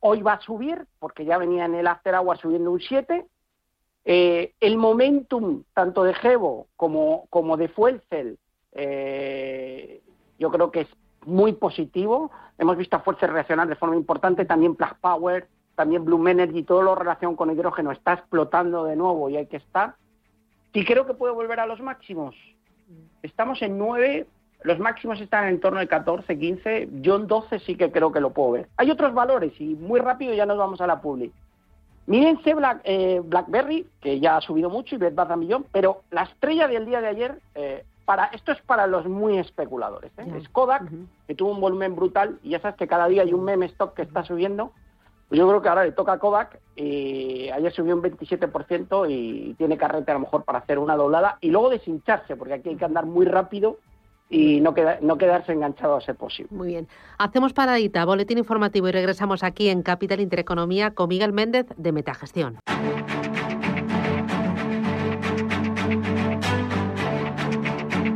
Hoy 0.00 0.22
va 0.22 0.34
a 0.34 0.40
subir, 0.40 0.86
porque 0.98 1.24
ya 1.24 1.38
venía 1.38 1.64
en 1.64 1.74
el 1.74 1.86
after 1.86 2.14
hour 2.14 2.38
subiendo 2.38 2.70
un 2.70 2.80
7. 2.80 3.26
Eh, 4.04 4.52
el 4.60 4.76
momentum, 4.76 5.64
tanto 5.74 6.04
de 6.04 6.14
Gebo 6.14 6.68
como, 6.76 7.26
como 7.28 7.56
de 7.56 7.68
Fuelcel, 7.68 8.38
eh, 8.72 10.02
yo 10.38 10.50
creo 10.50 10.70
que 10.70 10.82
es 10.82 10.88
muy 11.26 11.52
positivo. 11.52 12.30
Hemos 12.58 12.76
visto 12.76 12.96
a 12.96 13.00
Fuelcel 13.00 13.30
reaccionar 13.30 13.68
de 13.68 13.76
forma 13.76 13.96
importante, 13.96 14.44
también 14.44 14.74
Plug 14.74 14.96
Power, 15.00 15.48
también 15.74 16.04
Bloom 16.04 16.28
Energy, 16.28 16.62
todo 16.62 16.82
lo 16.82 16.94
relación 16.94 17.36
con 17.36 17.50
hidrógeno 17.50 17.92
está 17.92 18.14
explotando 18.14 18.84
de 18.84 18.96
nuevo 18.96 19.28
y 19.28 19.36
hay 19.36 19.46
que 19.46 19.58
estar. 19.58 19.94
Y 20.72 20.84
creo 20.84 21.06
que 21.06 21.14
puede 21.14 21.34
volver 21.34 21.60
a 21.60 21.66
los 21.66 21.80
máximos. 21.80 22.34
Estamos 23.22 23.60
en 23.62 23.78
9, 23.78 24.26
los 24.62 24.78
máximos 24.78 25.20
están 25.20 25.48
en 25.48 25.60
torno 25.60 25.80
de 25.80 25.88
14, 25.88 26.38
15. 26.38 26.88
Yo 27.00 27.16
en 27.16 27.26
12 27.26 27.60
sí 27.60 27.76
que 27.76 27.90
creo 27.90 28.12
que 28.12 28.20
lo 28.20 28.30
puedo 28.30 28.52
ver. 28.52 28.68
Hay 28.76 28.90
otros 28.90 29.14
valores 29.14 29.52
y 29.60 29.74
muy 29.74 30.00
rápido 30.00 30.34
ya 30.34 30.46
nos 30.46 30.58
vamos 30.58 30.80
a 30.80 30.86
la 30.86 31.00
public. 31.00 31.32
Mírense 32.06 32.54
Black, 32.54 32.80
eh, 32.84 33.20
BlackBerry, 33.24 33.86
que 34.00 34.20
ya 34.20 34.36
ha 34.36 34.40
subido 34.40 34.70
mucho, 34.70 34.94
y 34.94 34.98
Bed 34.98 35.14
Bath 35.14 35.36
Millón, 35.36 35.66
pero 35.72 36.02
la 36.10 36.22
estrella 36.22 36.68
del 36.68 36.86
día 36.86 37.00
de 37.00 37.08
ayer, 37.08 37.40
eh, 37.54 37.84
para 38.06 38.26
esto 38.26 38.52
es 38.52 38.62
para 38.62 38.86
los 38.86 39.06
muy 39.06 39.36
especuladores. 39.36 40.12
¿eh? 40.16 40.32
Es 40.40 40.48
Kodak, 40.48 40.84
que 41.26 41.34
tuvo 41.34 41.50
un 41.50 41.60
volumen 41.60 41.94
brutal, 41.94 42.38
y 42.42 42.50
ya 42.50 42.60
sabes 42.60 42.76
que 42.76 42.86
cada 42.86 43.08
día 43.08 43.22
hay 43.22 43.34
un 43.34 43.44
meme 43.44 43.66
stock 43.66 43.94
que 43.94 44.02
está 44.02 44.24
subiendo. 44.24 44.72
Pues 45.28 45.40
yo 45.40 45.48
creo 45.48 45.60
que 45.60 45.68
ahora 45.68 45.84
le 45.84 45.90
toca 45.90 46.12
a 46.12 46.18
Kodak, 46.18 46.60
y 46.76 47.50
ayer 47.50 47.72
subió 47.72 47.96
un 47.96 48.02
27% 48.02 49.10
y 49.10 49.54
tiene 49.54 49.76
carrete 49.76 50.12
a 50.12 50.14
lo 50.14 50.20
mejor 50.20 50.44
para 50.44 50.60
hacer 50.60 50.78
una 50.78 50.96
doblada, 50.96 51.36
y 51.40 51.50
luego 51.50 51.68
deshincharse, 51.68 52.36
porque 52.36 52.54
aquí 52.54 52.68
hay 52.70 52.76
que 52.76 52.84
andar 52.84 53.04
muy 53.04 53.26
rápido 53.26 53.78
y 54.28 54.60
no, 54.60 54.74
no 55.02 55.18
quedarse 55.18 55.52
enganchado 55.52 55.96
a 55.96 56.00
ser 56.00 56.16
posible. 56.16 56.56
Muy 56.56 56.68
bien. 56.68 56.88
Hacemos 57.18 57.52
paradita, 57.52 58.04
boletín 58.04 58.38
informativo 58.38 58.88
y 58.88 58.92
regresamos 58.92 59.42
aquí 59.42 59.68
en 59.68 59.82
Capital 59.82 60.20
Intereconomía 60.20 60.92
con 60.92 61.08
Miguel 61.08 61.32
Méndez 61.32 61.66
de 61.76 61.92
Metagestión. 61.92 62.58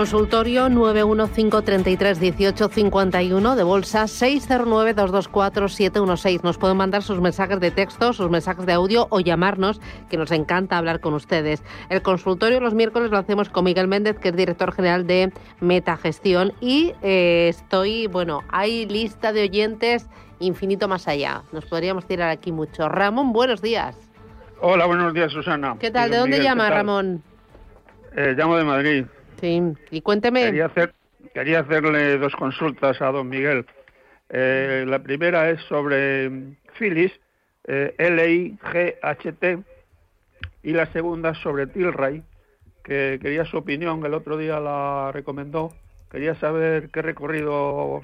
Consultorio 0.00 0.68
915331851 0.68 3.54
de 3.54 3.62
bolsa 3.62 4.04
609224716. 4.04 6.42
Nos 6.42 6.56
pueden 6.56 6.78
mandar 6.78 7.02
sus 7.02 7.20
mensajes 7.20 7.60
de 7.60 7.70
texto, 7.70 8.14
sus 8.14 8.30
mensajes 8.30 8.64
de 8.64 8.72
audio 8.72 9.08
o 9.10 9.20
llamarnos, 9.20 9.78
que 10.08 10.16
nos 10.16 10.30
encanta 10.30 10.78
hablar 10.78 11.00
con 11.00 11.12
ustedes. 11.12 11.62
El 11.90 12.00
consultorio 12.00 12.60
los 12.60 12.72
miércoles 12.72 13.10
lo 13.10 13.18
hacemos 13.18 13.50
con 13.50 13.66
Miguel 13.66 13.88
Méndez, 13.88 14.18
que 14.18 14.30
es 14.30 14.36
director 14.36 14.72
general 14.72 15.06
de 15.06 15.34
Metagestión. 15.60 16.54
Y 16.62 16.94
eh, 17.02 17.48
estoy, 17.50 18.06
bueno, 18.06 18.42
hay 18.48 18.86
lista 18.86 19.34
de 19.34 19.42
oyentes 19.42 20.08
infinito 20.38 20.88
más 20.88 21.08
allá. 21.08 21.42
Nos 21.52 21.66
podríamos 21.66 22.06
tirar 22.06 22.30
aquí 22.30 22.52
mucho. 22.52 22.88
Ramón, 22.88 23.34
buenos 23.34 23.60
días. 23.60 23.98
Hola, 24.62 24.86
buenos 24.86 25.12
días, 25.12 25.30
Susana. 25.30 25.76
¿Qué 25.78 25.90
tal? 25.90 26.10
¿De 26.10 26.16
dónde 26.16 26.42
llama, 26.42 26.70
Ramón? 26.70 27.22
Eh, 28.16 28.32
llamo 28.34 28.56
de 28.56 28.64
Madrid. 28.64 29.04
Sí, 29.40 29.62
y 29.90 30.00
cuénteme. 30.02 30.44
Quería, 30.44 30.66
hacer, 30.66 30.92
quería 31.34 31.60
hacerle 31.60 32.18
dos 32.18 32.34
consultas 32.36 33.00
a 33.00 33.10
don 33.10 33.28
Miguel. 33.28 33.66
Eh, 34.28 34.84
la 34.86 35.00
primera 35.00 35.50
es 35.50 35.60
sobre 35.62 36.30
Phyllis, 36.78 37.12
eh, 37.64 37.94
L-I-G-H-T, 37.98 39.58
y 40.62 40.72
la 40.72 40.86
segunda 40.92 41.34
sobre 41.34 41.66
Tilray, 41.66 42.22
que 42.84 43.18
quería 43.20 43.44
su 43.44 43.56
opinión, 43.56 44.04
el 44.04 44.14
otro 44.14 44.36
día 44.36 44.60
la 44.60 45.10
recomendó. 45.12 45.72
Quería 46.10 46.34
saber 46.36 46.90
qué 46.90 47.02
recorrido 47.02 48.02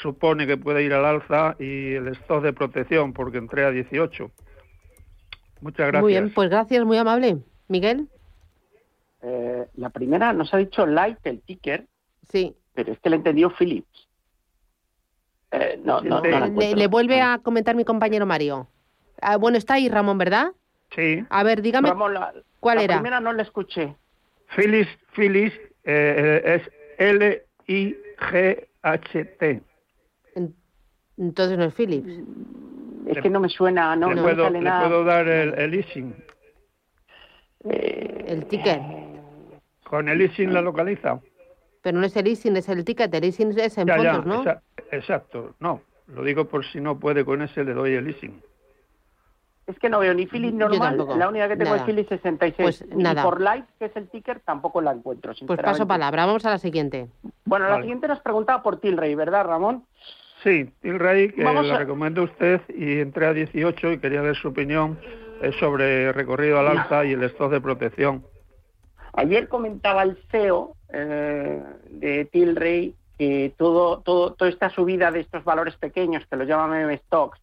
supone 0.00 0.46
que 0.46 0.56
puede 0.56 0.82
ir 0.82 0.94
al 0.94 1.04
alza 1.04 1.56
y 1.58 1.94
el 1.94 2.08
stock 2.08 2.42
de 2.42 2.52
protección, 2.52 3.12
porque 3.12 3.38
entré 3.38 3.64
a 3.64 3.70
18. 3.70 4.30
Muchas 5.60 5.86
gracias. 5.86 6.02
Muy 6.02 6.12
bien, 6.12 6.32
pues 6.34 6.50
gracias, 6.50 6.84
muy 6.84 6.96
amable. 6.96 7.38
Miguel. 7.68 8.08
Eh, 9.62 9.68
la 9.76 9.90
primera 9.90 10.32
nos 10.32 10.52
ha 10.54 10.58
dicho 10.58 10.86
Light, 10.86 11.18
el 11.24 11.40
ticker. 11.42 11.86
Sí. 12.30 12.56
Pero 12.74 12.92
es 12.92 12.98
que 13.00 13.10
le 13.10 13.16
entendió 13.16 13.50
Philips. 13.50 14.08
Eh, 15.50 15.78
no, 15.84 16.00
no, 16.00 16.20
le, 16.22 16.86
vuelve 16.86 17.20
a 17.20 17.38
comentar 17.38 17.74
mi 17.76 17.84
compañero 17.84 18.24
Mario. 18.24 18.68
Ah, 19.20 19.36
bueno, 19.36 19.58
está 19.58 19.74
ahí 19.74 19.88
Ramón, 19.90 20.16
¿verdad? 20.16 20.52
Sí. 20.94 21.22
A 21.28 21.42
ver, 21.42 21.60
dígame, 21.60 21.88
Ramón, 21.90 22.14
la, 22.14 22.32
¿cuál 22.60 22.78
la 22.78 22.84
era? 22.84 22.94
primera 22.96 23.20
no 23.20 23.32
la 23.34 23.42
escuché. 23.42 23.94
Phyllis, 24.56 24.88
Phyllis 25.14 25.52
eh, 25.84 26.40
es 26.44 26.62
L-I-G-H-T. 28.32 29.62
En- 30.34 30.54
Entonces 31.18 31.58
no 31.58 31.64
es 31.64 31.74
Philips. 31.74 32.08
Es 33.06 33.20
que 33.20 33.28
no 33.30 33.40
me 33.40 33.48
suena, 33.48 33.94
no, 33.96 34.08
le, 34.10 34.14
no 34.16 34.22
me 34.22 34.28
puedo, 34.32 34.44
sale 34.44 34.58
le 34.60 34.64
nada. 34.64 34.88
puedo 34.88 35.04
dar 35.04 35.28
el, 35.28 35.54
el 35.58 35.70
leasing. 35.70 36.14
Eh, 37.64 38.24
El 38.28 38.46
ticket. 38.46 38.80
Con 39.92 40.08
el 40.08 40.16
leasing 40.16 40.54
la 40.54 40.62
localiza. 40.62 41.20
Pero 41.82 41.98
no 41.98 42.06
es 42.06 42.16
el 42.16 42.24
leasing, 42.24 42.56
es 42.56 42.66
el 42.70 42.82
ticket. 42.82 43.12
El 43.12 43.20
leasing 43.20 43.50
es 43.58 43.76
en 43.76 43.86
Ya, 43.86 43.98
ya, 44.02 44.14
fondos, 44.14 44.24
¿no? 44.26 44.42
exa- 44.42 44.62
exacto. 44.90 45.54
No, 45.60 45.82
lo 46.06 46.24
digo 46.24 46.46
por 46.46 46.64
si 46.64 46.80
no 46.80 46.98
puede 46.98 47.26
con 47.26 47.42
ese, 47.42 47.62
le 47.62 47.74
doy 47.74 47.92
el 47.92 48.06
leasing. 48.06 48.40
Es 49.66 49.78
que 49.78 49.90
no 49.90 49.98
veo 49.98 50.14
ni 50.14 50.24
Philips 50.26 50.54
normal, 50.54 50.96
la 51.18 51.28
única 51.28 51.46
que 51.46 51.56
tengo 51.58 51.72
Nada. 51.72 51.76
es 51.76 51.82
Philips 51.84 52.08
66. 52.08 52.54
Pues 52.86 52.96
Ni 52.96 53.02
nada. 53.02 53.22
por 53.22 53.38
Light, 53.42 53.66
que 53.78 53.84
es 53.84 53.96
el 53.96 54.08
ticker, 54.08 54.40
tampoco 54.40 54.80
la 54.80 54.92
encuentro, 54.92 55.34
Pues 55.46 55.60
paso 55.60 55.86
palabra. 55.86 56.24
Vamos 56.24 56.46
a 56.46 56.50
la 56.50 56.58
siguiente. 56.58 57.08
Bueno, 57.44 57.68
la 57.68 57.78
siguiente 57.82 58.08
nos 58.08 58.20
preguntaba 58.20 58.62
por 58.62 58.80
Tilray, 58.80 59.14
¿verdad, 59.14 59.44
Ramón? 59.44 59.84
Sí, 60.42 60.72
Tilray, 60.80 61.32
que 61.32 61.44
Vamos 61.44 61.66
la 61.66 61.74
a- 61.74 61.78
recomiendo 61.80 62.22
a 62.22 62.24
usted 62.24 62.62
y 62.74 62.98
entré 63.00 63.26
a 63.26 63.34
18 63.34 63.92
y 63.92 63.98
quería 63.98 64.22
ver 64.22 64.36
su 64.36 64.48
opinión 64.48 64.98
es 65.42 65.54
sobre 65.56 66.12
recorrido 66.12 66.58
al 66.58 66.68
alta 66.78 67.04
y 67.04 67.12
el 67.12 67.22
stock 67.24 67.50
de 67.52 67.60
protección. 67.60 68.24
Ayer 69.14 69.48
comentaba 69.48 70.02
el 70.02 70.16
CEO 70.30 70.74
eh, 70.88 71.62
de 71.90 72.24
Tilray 72.26 72.94
que 73.18 73.54
todo, 73.56 74.00
todo, 74.00 74.32
toda 74.34 74.50
esta 74.50 74.70
subida 74.70 75.10
de 75.10 75.20
estos 75.20 75.44
valores 75.44 75.76
pequeños, 75.76 76.26
que 76.26 76.36
los 76.36 76.48
llaman 76.48 76.70
meme 76.70 76.98
stocks, 76.98 77.38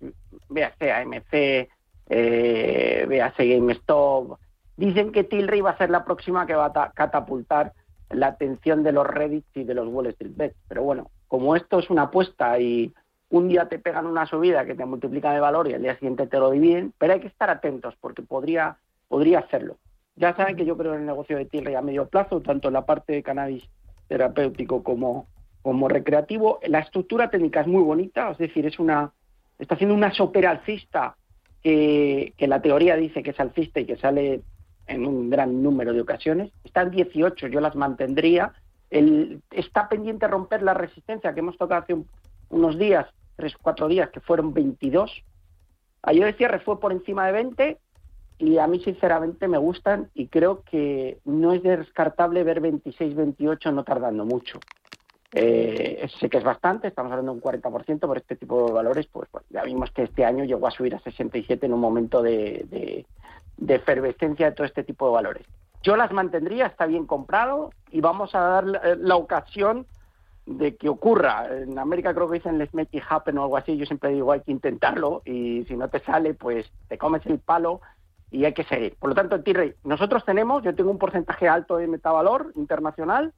véase 0.50 0.92
AMC, 0.92 1.70
eh, 2.10 3.06
véase 3.08 3.46
GameStop, 3.48 4.40
dicen 4.78 5.12
que 5.12 5.24
Tilray 5.24 5.62
va 5.62 5.72
a 5.72 5.78
ser 5.78 5.90
la 5.92 6.04
próxima 6.06 6.46
que 6.48 6.56
va 6.56 6.66
a 6.66 6.74
ta- 6.74 6.92
catapultar 6.96 7.74
la 8.10 8.28
atención 8.28 8.82
de 8.84 8.92
los 8.92 9.06
Reddits 9.06 9.56
y 9.56 9.64
de 9.64 9.76
los 9.76 9.88
Wall 9.88 10.08
Street 10.08 10.34
Bets. 10.36 10.58
Pero 10.68 10.82
bueno, 10.84 11.12
como 11.28 11.56
esto 11.56 11.78
es 11.80 11.90
una 11.92 12.04
apuesta 12.04 12.60
y 12.60 12.92
un 13.30 13.48
día 13.48 13.70
te 13.70 13.78
pegan 13.78 14.08
una 14.08 14.26
subida 14.26 14.66
que 14.66 14.74
te 14.74 14.86
multiplica 14.86 15.32
de 15.32 15.40
valor 15.40 15.68
y 15.70 15.76
al 15.76 15.84
día 15.84 15.94
siguiente 15.94 16.26
te 16.26 16.40
lo 16.40 16.50
dividen, 16.50 16.94
pero 16.98 17.14
hay 17.14 17.20
que 17.20 17.28
estar 17.28 17.52
atentos 17.52 17.94
porque 18.02 18.24
podría, 18.24 18.78
podría 19.08 19.40
hacerlo. 19.40 19.78
Ya 20.20 20.36
saben 20.36 20.58
que 20.58 20.66
yo 20.66 20.76
creo 20.78 20.94
en 20.96 21.00
el 21.02 21.06
negocio 21.06 21.38
de 21.38 21.46
Tilray 21.46 21.76
a 21.76 21.82
medio 21.82 22.08
plazo, 22.10 22.42
tanto 22.42 22.68
en 22.68 22.74
la 22.74 22.86
parte 22.86 23.14
de 23.14 23.24
cannabis 23.24 23.64
terapéutico 24.10 24.84
como, 24.84 25.28
como 25.62 25.88
recreativo. 25.88 26.60
La 26.68 26.80
estructura 26.80 27.30
técnica 27.30 27.62
es 27.62 27.68
muy 27.68 27.82
bonita, 27.82 28.30
es 28.32 28.38
decir, 28.38 28.66
es 28.66 28.80
una 28.80 29.14
está 29.58 29.76
haciendo 29.76 29.96
una 29.96 30.14
sopera 30.14 30.52
alcista 30.52 31.16
que, 31.64 32.34
que 32.38 32.48
la 32.48 32.62
teoría 32.62 32.96
dice 32.98 33.24
que 33.24 33.30
es 33.32 33.40
alcista 33.40 33.80
y 33.80 33.86
que 33.86 33.96
sale 33.98 34.42
en 34.88 35.06
un 35.06 35.30
gran 35.30 35.64
número 35.64 35.94
de 35.94 36.02
ocasiones. 36.02 36.52
Está 36.66 36.82
en 36.82 36.92
18, 36.92 37.48
yo 37.48 37.62
las 37.62 37.76
mantendría. 37.76 38.54
Está 38.90 39.88
pendiente 39.88 40.28
romper 40.28 40.64
la 40.64 40.74
resistencia 40.74 41.34
que 41.34 41.40
hemos 41.40 41.58
tocado 41.58 41.84
hace 41.84 41.94
un- 41.94 42.08
unos 42.50 42.78
días, 42.78 43.06
tres 43.38 43.56
o 43.56 43.60
cuatro 43.62 43.88
días, 43.88 44.10
que 44.10 44.20
fueron 44.20 44.54
22. 44.54 45.24
Ayer 46.02 46.28
el 46.28 46.36
cierre 46.36 46.60
fue 46.60 46.80
por 46.80 46.92
encima 46.92 47.26
de 47.28 47.32
20 47.34 47.78
y 48.40 48.58
a 48.58 48.68
mí 48.68 48.80
sinceramente 48.80 49.48
me 49.50 49.58
gustan 49.58 50.10
y 50.14 50.28
creo 50.28 50.64
que 50.64 51.20
no 51.26 51.52
es 51.52 51.62
descartable 51.62 52.44
ver 52.44 52.62
26, 52.62 53.14
28 53.14 53.72
no 53.74 53.84
tardando 53.84 54.26
mucho. 54.26 54.60
Eh, 55.32 56.10
sé 56.20 56.30
que 56.30 56.38
es 56.38 56.44
bastante, 56.44 56.88
estamos 56.88 57.12
hablando 57.12 57.34
de 57.34 57.38
un 57.38 57.44
40% 57.44 58.00
por 58.00 58.18
este 58.18 58.38
tipo 58.38 58.66
de 58.66 58.72
valores, 58.72 59.08
pues 59.12 59.30
bueno, 59.32 59.46
ya 59.50 59.64
vimos 59.64 59.92
que 59.92 60.04
este 60.04 60.26
año 60.26 60.46
llegó 60.46 60.68
a 60.68 60.72
subir 60.72 60.96
a 60.96 61.00
67 61.00 61.66
en 61.66 61.74
un 61.74 61.82
momento 61.82 62.24
de, 62.24 62.66
de, 62.70 63.06
de 63.58 63.76
efervescencia 63.76 64.48
de 64.48 64.56
todo 64.56 64.66
este 64.66 64.84
tipo 64.86 65.06
de 65.08 65.14
valores. 65.14 65.46
Yo 65.84 65.98
las 65.98 66.12
mantendría, 66.12 66.66
está 66.66 66.86
bien 66.86 67.06
comprado 67.06 67.72
y 67.92 68.00
vamos 68.00 68.34
a 68.36 68.40
dar 68.40 68.64
la, 68.66 68.96
la 68.96 69.16
ocasión 69.18 69.86
de 70.46 70.78
que 70.78 70.90
ocurra. 70.90 71.48
En 71.62 71.78
América 71.78 72.14
creo 72.14 72.28
que 72.30 72.38
dicen 72.38 72.58
let's 72.58 72.74
make 72.74 72.98
it 72.98 73.04
happen 73.08 73.38
o 73.38 73.44
algo 73.44 73.58
así, 73.58 73.78
yo 73.78 73.86
siempre 73.86 74.12
digo 74.12 74.32
hay 74.32 74.42
que 74.42 74.52
intentarlo 74.52 75.22
y 75.26 75.66
si 75.66 75.76
no 75.76 75.90
te 75.90 76.00
sale 76.00 76.34
pues 76.34 76.72
te 76.88 76.98
comes 76.98 77.24
el 77.26 77.40
palo 77.40 77.82
y 78.32 78.46
hay 78.46 78.54
que 78.54 78.64
seguir. 78.64 78.96
Por 79.00 79.10
lo 79.10 79.16
tanto, 79.16 79.42
T-Ray, 79.42 79.76
nosotros 79.84 80.24
tenemos, 80.26 80.64
yo 80.64 80.76
tengo 80.76 80.92
un 80.92 80.98
porcentaje 80.98 81.48
alto 81.48 81.78
de 81.78 81.88
metavalor 81.88 82.52
internacional, 82.56 83.34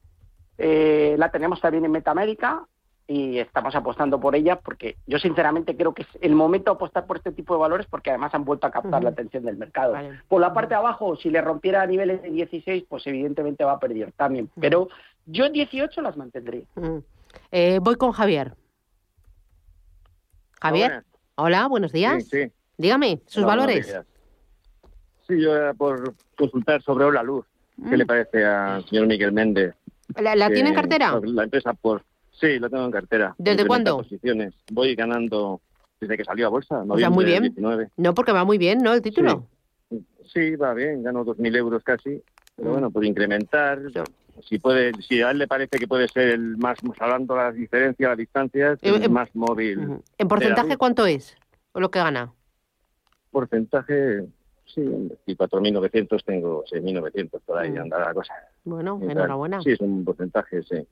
eh, 0.58 1.16
la 1.18 1.30
tenemos 1.30 1.60
también 1.60 1.84
en 1.84 1.92
Metamérica 1.92 2.66
y 3.06 3.38
estamos 3.38 3.74
apostando 3.74 4.20
por 4.20 4.36
ella 4.36 4.60
porque 4.60 4.96
yo 5.06 5.18
sinceramente 5.18 5.76
creo 5.76 5.92
que 5.92 6.02
es 6.02 6.08
el 6.20 6.34
momento 6.34 6.70
de 6.70 6.76
apostar 6.76 7.06
por 7.06 7.16
este 7.16 7.32
tipo 7.32 7.54
de 7.54 7.60
valores 7.60 7.86
porque 7.86 8.10
además 8.10 8.34
han 8.34 8.44
vuelto 8.44 8.66
a 8.66 8.70
captar 8.70 9.02
la 9.02 9.10
atención 9.10 9.44
del 9.44 9.56
mercado. 9.56 9.92
Vale. 9.92 10.20
Por 10.28 10.40
la 10.40 10.52
parte 10.52 10.70
de 10.70 10.76
abajo, 10.76 11.16
si 11.16 11.30
le 11.30 11.40
rompiera 11.40 11.82
a 11.82 11.86
niveles 11.86 12.22
de 12.22 12.30
16, 12.30 12.84
pues 12.88 13.06
evidentemente 13.06 13.64
va 13.64 13.72
a 13.72 13.80
perder 13.80 14.12
también. 14.12 14.50
Pero 14.60 14.88
yo 15.26 15.46
en 15.46 15.52
18 15.52 16.00
las 16.00 16.16
mantendría. 16.16 16.64
Mm. 16.76 16.98
Eh, 17.50 17.78
voy 17.82 17.96
con 17.96 18.12
Javier. 18.12 18.54
Javier, 20.60 21.02
hola, 21.34 21.66
buenos 21.66 21.90
días. 21.92 22.24
Sí, 22.24 22.44
sí. 22.44 22.52
Dígame, 22.76 23.20
sus 23.26 23.38
Hola, 23.38 23.46
buenos 23.46 23.66
valores. 23.66 23.86
días. 23.86 24.06
Sí, 25.26 25.40
yo 25.40 25.54
era 25.54 25.74
por 25.74 26.14
consultar 26.36 26.82
sobre 26.82 27.04
Ola 27.04 27.22
Luz. 27.22 27.44
¿Qué 27.76 27.94
Mm. 27.96 27.98
le 27.98 28.06
parece 28.06 28.44
al 28.44 28.84
señor 28.86 29.06
Miguel 29.06 29.32
Méndez? 29.32 29.74
¿La, 30.20 30.36
la 30.36 30.48
Que- 30.48 30.54
tiene 30.54 30.70
en 30.70 30.74
cartera? 30.74 31.18
La 31.24 31.44
empresa, 31.44 31.72
por 31.74 32.04
Sí, 32.34 32.58
la 32.58 32.68
tengo 32.68 32.84
en 32.86 32.90
cartera. 32.90 33.34
¿Desde 33.38 33.50
En 33.52 33.56
30 33.58 33.68
cuándo? 33.68 33.96
Posiciones. 33.98 34.54
Voy 34.70 34.94
ganando 34.96 35.60
desde 36.00 36.16
que 36.16 36.24
salió 36.24 36.46
a 36.46 36.50
bolsa, 36.50 36.82
O 36.88 36.98
sea, 36.98 37.08
muy 37.10 37.24
bien. 37.24 37.42
19. 37.42 37.88
No, 37.98 38.14
porque 38.14 38.32
va 38.32 38.44
muy 38.44 38.58
bien, 38.58 38.78
¿no? 38.82 38.94
El 38.94 39.02
título. 39.02 39.46
Sí, 40.32 40.56
va 40.56 40.72
bien, 40.74 41.02
gano 41.02 41.24
2.000 41.24 41.54
euros 41.54 41.84
casi. 41.84 42.20
Pero 42.56 42.70
Mm. 42.70 42.72
bueno, 42.72 42.90
por 42.90 43.04
incrementar, 43.04 43.78
si 44.48 44.58
puede, 44.58 44.92
si 45.02 45.20
a 45.22 45.30
él 45.30 45.38
le 45.38 45.46
parece 45.46 45.78
que 45.78 45.86
puede 45.86 46.08
ser 46.08 46.30
el 46.30 46.56
más, 46.56 46.78
hablando 46.98 47.36
las 47.36 47.54
diferencias, 47.54 48.08
las 48.08 48.18
distancias, 48.18 48.78
el 48.82 49.02
eh, 49.04 49.08
más 49.08 49.28
móvil. 49.36 49.98
¿En 50.18 50.28
porcentaje 50.28 50.76
cuánto 50.78 51.06
es? 51.06 51.36
¿O 51.72 51.80
lo 51.80 51.90
que 51.90 51.98
gana? 52.00 52.32
Porcentaje, 53.30 54.26
sí, 54.66 54.80
y 55.26 55.36
4.900 55.36 56.24
tengo 56.24 56.64
6.900, 56.66 57.40
por 57.44 57.58
ahí 57.58 57.70
Mm. 57.70 57.78
anda 57.82 57.98
la 57.98 58.14
cosa. 58.14 58.34
Bueno, 58.64 58.98
enhorabuena. 59.02 59.60
Sí, 59.62 59.70
es 59.72 59.80
un 59.80 60.04
porcentaje, 60.04 60.62
sí. 60.62 60.86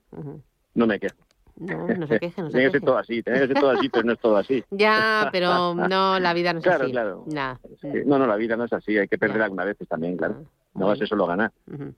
No 0.75 0.87
me 0.87 0.99
quejo. 0.99 1.15
No, 1.57 1.87
no 1.87 2.07
se 2.07 2.19
queje, 2.19 2.41
no 2.41 2.49
se 2.49 2.57
Tiene 2.57 2.71
que 2.71 2.79
ser 2.79 2.81
todo 2.85 2.97
así, 2.97 3.21
tiene 3.21 3.39
que 3.41 3.47
ser 3.47 3.59
todo 3.59 3.69
así, 3.71 3.89
pero 3.89 4.03
no 4.05 4.13
es 4.13 4.19
todo 4.19 4.37
así. 4.37 4.63
Ya, 4.71 5.29
pero 5.31 5.73
no, 5.75 6.19
la 6.19 6.33
vida 6.33 6.53
no 6.53 6.59
es 6.59 6.63
Claro, 6.65 6.83
así. 6.85 6.91
claro. 6.91 7.23
Nah. 7.27 7.55
Sí, 7.81 7.89
No, 8.05 8.17
no, 8.17 8.25
la 8.27 8.35
vida 8.35 8.55
no 8.55 8.63
es 8.65 8.73
así, 8.73 8.97
hay 8.97 9.07
que 9.07 9.17
perder 9.17 9.37
Ya. 9.39 9.43
alguna 9.45 9.65
vez 9.65 9.77
también, 9.87 10.17
claro. 10.17 10.35
Ah, 10.45 10.79
No 10.79 10.87
vas 10.87 11.01
a 11.01 11.05
solo 11.05 11.25
ganar. 11.27 11.51
Ujú. 11.71 11.93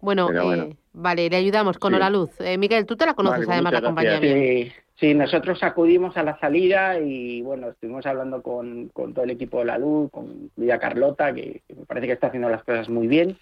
Bueno, 0.00 0.30
eh, 0.30 0.42
bueno. 0.42 0.68
vale, 0.92 1.28
le 1.28 1.36
ayudamos 1.36 1.78
con 1.78 1.92
Sí. 1.92 1.96
Hola 1.96 2.10
Luz. 2.10 2.40
Eh, 2.40 2.58
Miguel, 2.58 2.86
tú 2.86 2.96
te 2.96 3.06
la 3.06 3.14
conoces 3.14 3.46
Vale, 3.46 3.52
además 3.54 3.72
la 3.72 3.82
compañía 3.82 4.20
bien. 4.20 4.38
Sí, 4.38 4.72
sí, 4.94 5.14
nosotros 5.14 5.62
acudimos 5.62 6.16
a 6.16 6.22
la 6.22 6.38
salida 6.38 7.00
y 7.00 7.42
bueno, 7.42 7.68
estuvimos 7.70 8.04
hablando 8.06 8.42
con, 8.42 8.88
con 8.88 9.14
todo 9.14 9.24
el 9.24 9.30
equipo 9.30 9.60
de 9.60 9.64
la 9.66 9.78
luz, 9.78 10.10
con 10.10 10.50
Lidia 10.56 10.78
Carlota, 10.78 11.32
que, 11.32 11.62
que 11.66 11.74
me 11.74 11.86
parece 11.86 12.06
que 12.06 12.12
está 12.12 12.26
haciendo 12.28 12.48
las 12.48 12.62
cosas 12.62 12.88
muy 12.88 13.06
bien. 13.06 13.38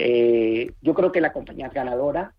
Eh, 0.00 0.72
yo 0.80 0.94
creo 0.94 1.10
que 1.10 1.20
la 1.20 1.32
compañía 1.32 1.66
es 1.66 1.74
ganadora. 1.74 2.32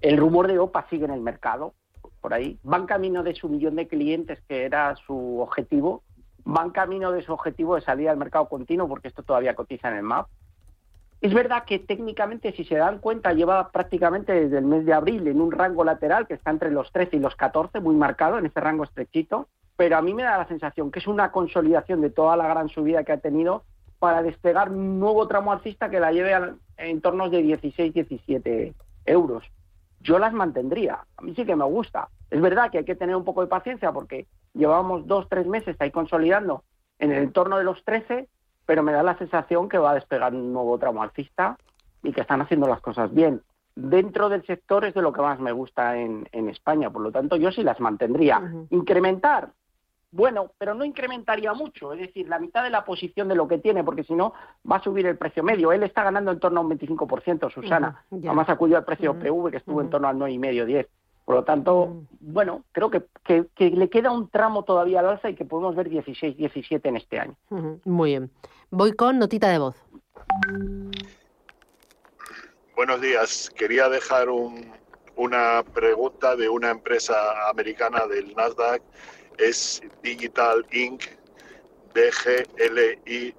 El 0.00 0.16
rumor 0.16 0.48
de 0.48 0.58
OPA 0.58 0.86
sigue 0.90 1.04
en 1.04 1.12
el 1.12 1.20
mercado, 1.20 1.74
por 2.20 2.34
ahí. 2.34 2.58
Van 2.64 2.86
camino 2.86 3.22
de 3.22 3.36
su 3.36 3.48
millón 3.48 3.76
de 3.76 3.86
clientes, 3.86 4.40
que 4.48 4.64
era 4.64 4.96
su 4.96 5.38
objetivo. 5.38 6.02
Van 6.44 6.70
camino 6.70 7.12
de 7.12 7.22
su 7.22 7.32
objetivo 7.32 7.76
de 7.76 7.82
salir 7.82 8.08
al 8.08 8.16
mercado 8.16 8.48
continuo, 8.48 8.88
porque 8.88 9.06
esto 9.06 9.22
todavía 9.22 9.54
cotiza 9.54 9.90
en 9.90 9.98
el 9.98 10.02
MAP. 10.02 10.26
Es 11.22 11.32
verdad 11.32 11.64
que 11.64 11.78
técnicamente, 11.78 12.50
si 12.50 12.64
se 12.64 12.74
dan 12.74 12.98
cuenta, 12.98 13.32
lleva 13.32 13.70
prácticamente 13.70 14.32
desde 14.32 14.58
el 14.58 14.64
mes 14.64 14.84
de 14.84 14.92
abril 14.92 15.28
en 15.28 15.40
un 15.40 15.52
rango 15.52 15.84
lateral 15.84 16.26
que 16.26 16.34
está 16.34 16.50
entre 16.50 16.72
los 16.72 16.90
13 16.90 17.14
y 17.14 17.20
los 17.20 17.36
14, 17.36 17.78
muy 17.78 17.94
marcado, 17.94 18.38
en 18.38 18.46
ese 18.46 18.58
rango 18.58 18.82
estrechito, 18.82 19.46
pero 19.76 19.96
a 19.96 20.02
mí 20.02 20.14
me 20.14 20.24
da 20.24 20.38
la 20.38 20.48
sensación 20.48 20.90
que 20.90 20.98
es 20.98 21.06
una 21.06 21.30
consolidación 21.30 22.00
de 22.00 22.10
toda 22.10 22.36
la 22.36 22.48
gran 22.48 22.68
subida 22.68 23.04
que 23.04 23.12
ha 23.12 23.18
tenido 23.18 23.62
para 24.00 24.20
despegar 24.24 24.70
un 24.70 24.98
nuevo 24.98 25.28
tramo 25.28 25.52
alcista 25.52 25.90
que 25.90 26.00
la 26.00 26.10
lleve 26.10 26.34
a 26.34 26.56
entornos 26.76 27.30
de 27.30 27.40
16, 27.40 27.94
17 27.94 28.74
euros. 29.06 29.44
Yo 30.00 30.18
las 30.18 30.32
mantendría, 30.32 31.04
a 31.16 31.22
mí 31.22 31.36
sí 31.36 31.44
que 31.44 31.54
me 31.54 31.64
gusta. 31.66 32.08
Es 32.30 32.40
verdad 32.40 32.72
que 32.72 32.78
hay 32.78 32.84
que 32.84 32.96
tener 32.96 33.14
un 33.14 33.22
poco 33.22 33.42
de 33.42 33.46
paciencia 33.46 33.92
porque 33.92 34.26
llevamos 34.54 35.06
dos, 35.06 35.28
tres 35.28 35.46
meses 35.46 35.76
ahí 35.78 35.92
consolidando 35.92 36.64
en 36.98 37.12
el 37.12 37.22
entorno 37.22 37.58
de 37.58 37.64
los 37.64 37.84
13, 37.84 38.28
pero 38.66 38.82
me 38.82 38.92
da 38.92 39.02
la 39.02 39.18
sensación 39.18 39.68
que 39.68 39.78
va 39.78 39.90
a 39.90 39.94
despegar 39.94 40.34
un 40.34 40.52
nuevo 40.52 40.78
tramo 40.78 41.02
alcista 41.02 41.58
y 42.02 42.12
que 42.12 42.20
están 42.20 42.40
haciendo 42.40 42.66
las 42.66 42.80
cosas 42.80 43.12
bien. 43.12 43.42
Dentro 43.74 44.28
del 44.28 44.44
sector 44.44 44.84
es 44.84 44.94
de 44.94 45.02
lo 45.02 45.12
que 45.12 45.22
más 45.22 45.40
me 45.40 45.52
gusta 45.52 45.96
en, 45.96 46.28
en 46.32 46.48
España, 46.48 46.90
por 46.90 47.02
lo 47.02 47.10
tanto 47.10 47.36
yo 47.36 47.50
sí 47.50 47.62
las 47.62 47.80
mantendría. 47.80 48.42
Incrementar, 48.70 49.52
bueno, 50.12 50.50
pero 50.58 50.74
no 50.74 50.84
incrementaría 50.84 51.54
mucho, 51.54 51.94
es 51.94 52.00
decir, 52.00 52.28
la 52.28 52.38
mitad 52.38 52.62
de 52.62 52.68
la 52.68 52.84
posición 52.84 53.28
de 53.28 53.34
lo 53.34 53.48
que 53.48 53.56
tiene, 53.56 53.82
porque 53.82 54.04
si 54.04 54.14
no 54.14 54.34
va 54.70 54.76
a 54.76 54.82
subir 54.82 55.06
el 55.06 55.16
precio 55.16 55.42
medio. 55.42 55.72
Él 55.72 55.82
está 55.84 56.04
ganando 56.04 56.30
en 56.30 56.38
torno 56.38 56.60
a 56.60 56.64
un 56.64 56.70
25%, 56.70 57.50
Susana. 57.50 58.04
Ujú, 58.10 58.20
ya. 58.20 58.28
Además 58.28 58.50
acudió 58.50 58.76
al 58.76 58.84
precio 58.84 59.12
Ujú, 59.12 59.20
PV 59.20 59.50
que 59.50 59.56
estuvo 59.56 59.80
en 59.80 59.88
torno 59.88 60.08
al 60.08 60.18
9,5, 60.18 60.66
10. 60.66 60.88
Por 61.24 61.36
lo 61.36 61.44
tanto, 61.44 61.86
mm. 61.86 62.06
bueno, 62.20 62.64
creo 62.72 62.90
que, 62.90 63.04
que, 63.24 63.70
le 63.70 63.88
queda 63.88 64.10
un 64.10 64.28
tramo 64.28 64.64
todavía 64.64 65.00
al 65.00 65.08
alza 65.08 65.30
y 65.30 65.34
que 65.34 65.44
podemos 65.44 65.76
ver 65.76 65.88
16, 65.88 66.36
17 66.36 66.88
en 66.88 66.96
este 66.96 67.18
año. 67.18 67.36
Muy 67.84 68.10
bien. 68.10 68.30
Voy 68.70 68.92
con 68.92 69.18
notita 69.18 69.48
de 69.48 69.58
voz. 69.58 69.76
Buenos 72.74 73.00
días. 73.00 73.50
Quería 73.50 73.88
dejar 73.88 74.28
una 75.16 75.62
pregunta 75.74 76.36
de 76.36 76.48
una 76.48 76.70
empresa 76.70 77.14
americana 77.48 78.06
del 78.06 78.34
Nasdaq. 78.34 78.82
Es 79.38 79.82
Digital 80.02 80.66
Inc. 80.72 81.04
DGLY 81.94 83.34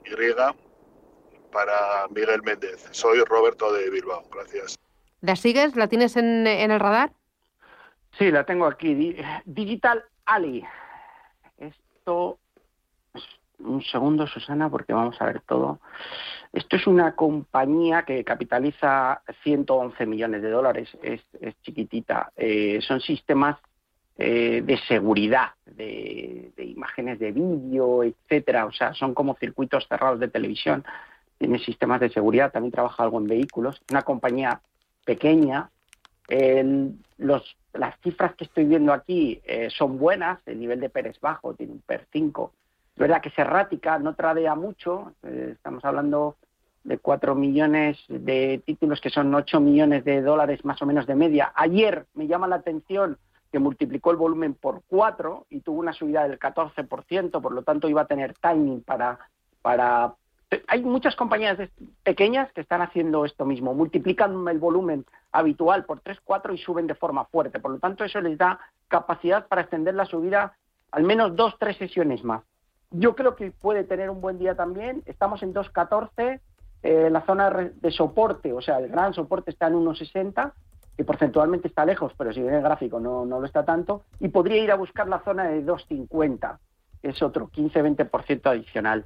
para 1.51 2.07
Miguel 2.09 2.41
Méndez. 2.43 2.87
Soy 2.91 3.19
Roberto 3.23 3.73
de 3.73 3.89
Bilbao. 3.89 4.23
Gracias. 4.31 4.77
¿La 5.21 5.35
sigues? 5.35 5.75
¿La 5.75 5.87
tienes 5.87 6.15
en, 6.17 6.45
en 6.45 6.71
el 6.71 6.79
radar? 6.79 7.11
Sí, 8.17 8.31
la 8.31 8.43
tengo 8.43 8.65
aquí. 8.65 9.15
Digital 9.45 10.03
Ali. 10.25 10.63
Esto. 11.57 12.39
Un 13.59 13.81
segundo, 13.81 14.27
Susana, 14.27 14.69
porque 14.69 14.93
vamos 14.93 15.19
a 15.21 15.25
ver 15.25 15.41
todo. 15.41 15.79
Esto 16.51 16.75
es 16.75 16.85
una 16.85 17.15
compañía 17.15 18.03
que 18.03 18.23
capitaliza 18.23 19.21
111 19.43 20.05
millones 20.05 20.41
de 20.41 20.49
dólares. 20.49 20.89
Es, 21.01 21.21
chiquitita. 21.61 22.31
Eh, 22.35 22.79
son 22.81 22.99
sistemas 22.99 23.57
eh, 24.17 24.61
de 24.63 24.77
seguridad, 24.79 25.51
de, 25.65 26.51
de 26.55 26.65
imágenes 26.65 27.19
de 27.19 27.31
vídeo, 27.31 28.03
etcétera. 28.03 28.65
O 28.65 28.71
sea, 28.71 28.93
son 28.93 29.13
como 29.13 29.35
circuitos 29.35 29.87
cerrados 29.87 30.19
de 30.19 30.27
televisión. 30.27 30.83
Tiene 31.37 31.57
sistemas 31.59 32.01
de 32.01 32.09
seguridad. 32.09 32.51
También 32.51 32.73
trabaja 32.73 33.03
algo 33.03 33.19
en 33.19 33.27
vehículos. 33.27 33.81
Una 33.89 34.01
compañía 34.01 34.61
pequeña. 35.05 35.69
los 37.17 37.55
las 37.73 37.99
cifras 38.01 38.35
que 38.35 38.45
estoy 38.45 38.65
viendo 38.65 38.93
aquí 38.93 39.41
eh, 39.45 39.69
son 39.69 39.97
buenas, 39.97 40.39
el 40.45 40.59
nivel 40.59 40.79
de 40.79 40.89
PER 40.89 41.07
es 41.07 41.19
bajo, 41.19 41.53
tiene 41.53 41.73
un 41.73 41.81
PER 41.81 42.07
5. 42.11 42.51
Es 42.93 42.99
verdad 42.99 43.21
que 43.21 43.29
es 43.29 43.37
errática, 43.37 43.97
no 43.99 44.15
tradea 44.15 44.55
mucho, 44.55 45.13
eh, 45.23 45.51
estamos 45.53 45.83
hablando 45.83 46.35
de 46.83 46.97
4 46.97 47.33
millones 47.33 47.97
de 48.07 48.61
títulos 48.65 49.01
que 49.01 49.09
son 49.09 49.33
8 49.33 49.59
millones 49.59 50.03
de 50.03 50.21
dólares 50.21 50.63
más 50.65 50.81
o 50.81 50.85
menos 50.85 51.07
de 51.07 51.15
media. 51.15 51.51
Ayer 51.55 52.05
me 52.13 52.27
llama 52.27 52.47
la 52.47 52.57
atención 52.57 53.17
que 53.51 53.59
multiplicó 53.59 54.11
el 54.11 54.17
volumen 54.17 54.53
por 54.53 54.83
4 54.87 55.47
y 55.49 55.61
tuvo 55.61 55.79
una 55.79 55.93
subida 55.93 56.27
del 56.27 56.39
14%, 56.39 57.41
por 57.41 57.51
lo 57.53 57.63
tanto 57.63 57.87
iba 57.87 58.01
a 58.01 58.07
tener 58.07 58.33
timing 58.33 58.81
para, 58.81 59.19
para 59.61 60.15
hay 60.67 60.81
muchas 60.83 61.15
compañías 61.15 61.57
pequeñas 62.03 62.51
que 62.53 62.61
están 62.61 62.81
haciendo 62.81 63.25
esto 63.25 63.45
mismo, 63.45 63.73
multiplican 63.73 64.47
el 64.47 64.59
volumen 64.59 65.05
habitual 65.31 65.85
por 65.85 65.99
3, 66.01 66.19
4 66.23 66.53
y 66.53 66.57
suben 66.57 66.87
de 66.87 66.95
forma 66.95 67.25
fuerte. 67.25 67.59
Por 67.59 67.71
lo 67.71 67.79
tanto, 67.79 68.03
eso 68.03 68.21
les 68.21 68.37
da 68.37 68.59
capacidad 68.87 69.47
para 69.47 69.61
extender 69.61 69.95
la 69.95 70.05
subida 70.05 70.53
al 70.91 71.03
menos 71.03 71.35
dos, 71.35 71.55
tres 71.59 71.77
sesiones 71.77 72.23
más. 72.23 72.43
Yo 72.91 73.15
creo 73.15 73.35
que 73.35 73.51
puede 73.51 73.83
tener 73.83 74.09
un 74.11 74.21
buen 74.21 74.37
día 74.37 74.55
también. 74.55 75.01
Estamos 75.07 75.41
en 75.41 75.53
2.14, 75.53 76.39
eh, 76.83 77.09
la 77.09 77.21
zona 77.25 77.49
de 77.49 77.91
soporte, 77.91 78.53
o 78.53 78.61
sea, 78.61 78.77
el 78.77 78.89
gran 78.89 79.13
soporte 79.13 79.49
está 79.49 79.67
en 79.67 79.73
1.60, 79.73 80.53
que 80.95 81.03
porcentualmente 81.03 81.67
está 81.67 81.85
lejos, 81.85 82.13
pero 82.15 82.31
si 82.31 82.41
viene 82.41 82.57
el 82.57 82.63
gráfico 82.63 82.99
no, 82.99 83.25
no 83.25 83.39
lo 83.39 83.45
está 83.47 83.65
tanto, 83.65 84.03
y 84.19 84.27
podría 84.27 84.63
ir 84.63 84.71
a 84.71 84.75
buscar 84.75 85.07
la 85.07 85.23
zona 85.23 85.45
de 85.45 85.65
2.50, 85.65 86.59
que 87.01 87.09
es 87.09 87.21
otro 87.23 87.49
15-20% 87.49 88.45
adicional. 88.45 89.05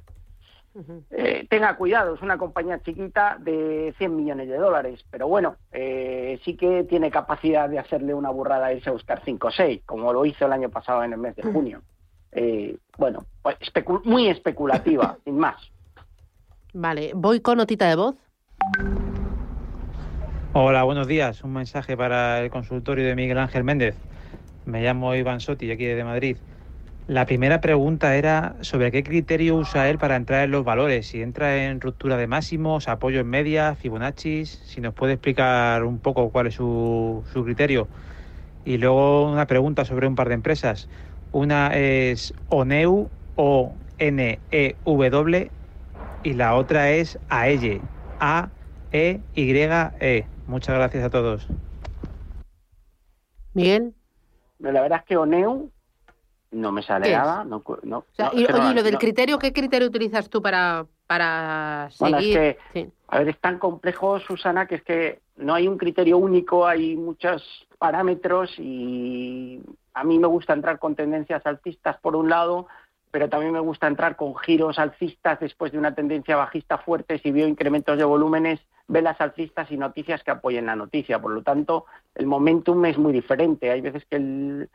Eh, 1.10 1.46
tenga 1.48 1.76
cuidado, 1.76 2.14
es 2.14 2.22
una 2.22 2.38
compañía 2.38 2.80
chiquita 2.82 3.36
de 3.40 3.94
100 3.98 4.16
millones 4.16 4.48
de 4.48 4.56
dólares, 4.56 5.04
pero 5.10 5.26
bueno, 5.26 5.56
eh, 5.72 6.40
sí 6.44 6.56
que 6.56 6.84
tiene 6.84 7.10
capacidad 7.10 7.68
de 7.68 7.78
hacerle 7.78 8.14
una 8.14 8.30
burrada 8.30 8.72
irse 8.72 8.90
a 8.90 8.92
buscar 8.92 9.22
5 9.24 9.48
o 9.48 9.50
6, 9.50 9.82
como 9.84 10.12
lo 10.12 10.24
hizo 10.24 10.46
el 10.46 10.52
año 10.52 10.68
pasado 10.68 11.02
en 11.02 11.12
el 11.12 11.18
mes 11.18 11.36
de 11.36 11.42
junio. 11.42 11.82
Eh, 12.32 12.76
bueno, 12.96 13.24
pues 13.42 13.56
muy 14.04 14.28
especulativa, 14.28 15.16
sin 15.24 15.38
más. 15.38 15.56
Vale, 16.74 17.12
voy 17.14 17.40
con 17.40 17.58
notita 17.58 17.88
de 17.88 17.96
voz. 17.96 18.16
Hola, 20.52 20.82
buenos 20.84 21.06
días. 21.06 21.42
Un 21.44 21.52
mensaje 21.52 21.96
para 21.96 22.40
el 22.40 22.50
consultorio 22.50 23.06
de 23.06 23.14
Miguel 23.14 23.38
Ángel 23.38 23.64
Méndez. 23.64 23.96
Me 24.66 24.82
llamo 24.82 25.14
Iván 25.14 25.40
Sotti, 25.40 25.70
aquí 25.70 25.84
de 25.84 26.04
Madrid. 26.04 26.36
La 27.08 27.24
primera 27.24 27.62
pregunta 27.62 28.16
era 28.16 28.56
sobre 28.60 28.92
qué 28.92 29.02
criterio 29.02 29.56
usa 29.56 29.88
él 29.88 29.96
para 29.96 30.14
entrar 30.14 30.44
en 30.44 30.50
los 30.50 30.62
valores, 30.62 31.06
si 31.06 31.22
entra 31.22 31.64
en 31.64 31.80
ruptura 31.80 32.18
de 32.18 32.26
máximos, 32.26 32.86
apoyo 32.86 33.20
en 33.20 33.28
media, 33.28 33.74
Fibonacci, 33.76 34.44
si 34.44 34.82
nos 34.82 34.92
puede 34.92 35.14
explicar 35.14 35.84
un 35.84 36.00
poco 36.00 36.28
cuál 36.28 36.48
es 36.48 36.54
su, 36.56 37.24
su 37.32 37.44
criterio. 37.44 37.88
Y 38.66 38.76
luego 38.76 39.32
una 39.32 39.46
pregunta 39.46 39.86
sobre 39.86 40.06
un 40.06 40.16
par 40.16 40.28
de 40.28 40.34
empresas. 40.34 40.86
Una 41.32 41.68
es 41.68 42.34
ONEU, 42.50 43.08
o 43.36 43.72
n 43.98 44.38
e 44.50 44.76
w 44.84 45.50
y 46.24 46.34
la 46.34 46.56
otra 46.56 46.90
es 46.90 47.18
AEYE, 47.30 47.80
A-E-Y-E. 48.20 50.26
Muchas 50.46 50.74
gracias 50.74 51.04
a 51.04 51.08
todos. 51.08 51.48
Miguel. 53.54 53.94
La 54.58 54.82
verdad 54.82 54.98
es 54.98 55.04
que 55.06 55.16
ONEU 55.16 55.70
no 56.50 56.72
me 56.72 56.82
sale 56.82 57.12
nada. 57.12 57.44
No, 57.44 57.62
no, 57.82 58.04
y, 58.32 58.46
oye, 58.46 58.74
lo 58.74 58.82
del 58.82 58.98
criterio, 58.98 59.38
¿qué 59.38 59.52
criterio 59.52 59.88
utilizas 59.88 60.28
tú 60.28 60.40
para, 60.40 60.86
para 61.06 61.88
seguir? 61.90 62.56
A 63.08 63.18
ver, 63.18 63.28
es 63.28 63.38
tan 63.38 63.58
complejo, 63.58 64.18
Susana, 64.20 64.66
que 64.66 64.76
es 64.76 64.82
que 64.82 65.20
no 65.36 65.54
hay 65.54 65.68
un 65.68 65.78
criterio 65.78 66.18
único, 66.18 66.66
hay 66.66 66.96
muchos 66.96 67.66
parámetros 67.78 68.52
y 68.58 69.60
a 69.94 70.04
mí 70.04 70.18
me 70.18 70.26
gusta 70.26 70.52
entrar 70.52 70.78
con 70.78 70.94
tendencias 70.94 71.44
alcistas 71.46 71.98
por 72.00 72.16
un 72.16 72.28
lado, 72.28 72.66
pero 73.10 73.28
también 73.28 73.52
me 73.52 73.60
gusta 73.60 73.86
entrar 73.86 74.16
con 74.16 74.36
giros 74.36 74.78
alcistas 74.78 75.40
después 75.40 75.72
de 75.72 75.78
una 75.78 75.94
tendencia 75.94 76.36
bajista 76.36 76.78
fuerte 76.78 77.18
si 77.18 77.30
veo 77.30 77.48
incrementos 77.48 77.96
de 77.96 78.04
volúmenes, 78.04 78.60
velas 78.86 79.20
alcistas 79.20 79.70
y 79.70 79.76
noticias 79.76 80.22
que 80.22 80.30
apoyen 80.30 80.66
la 80.66 80.76
noticia. 80.76 81.20
Por 81.20 81.32
lo 81.32 81.42
tanto, 81.42 81.86
el 82.14 82.26
momentum 82.26 82.84
es 82.84 82.98
muy 82.98 83.12
diferente. 83.12 83.70
Hay 83.70 83.80
veces 83.80 84.04
que 84.06 84.16
el, 84.16 84.68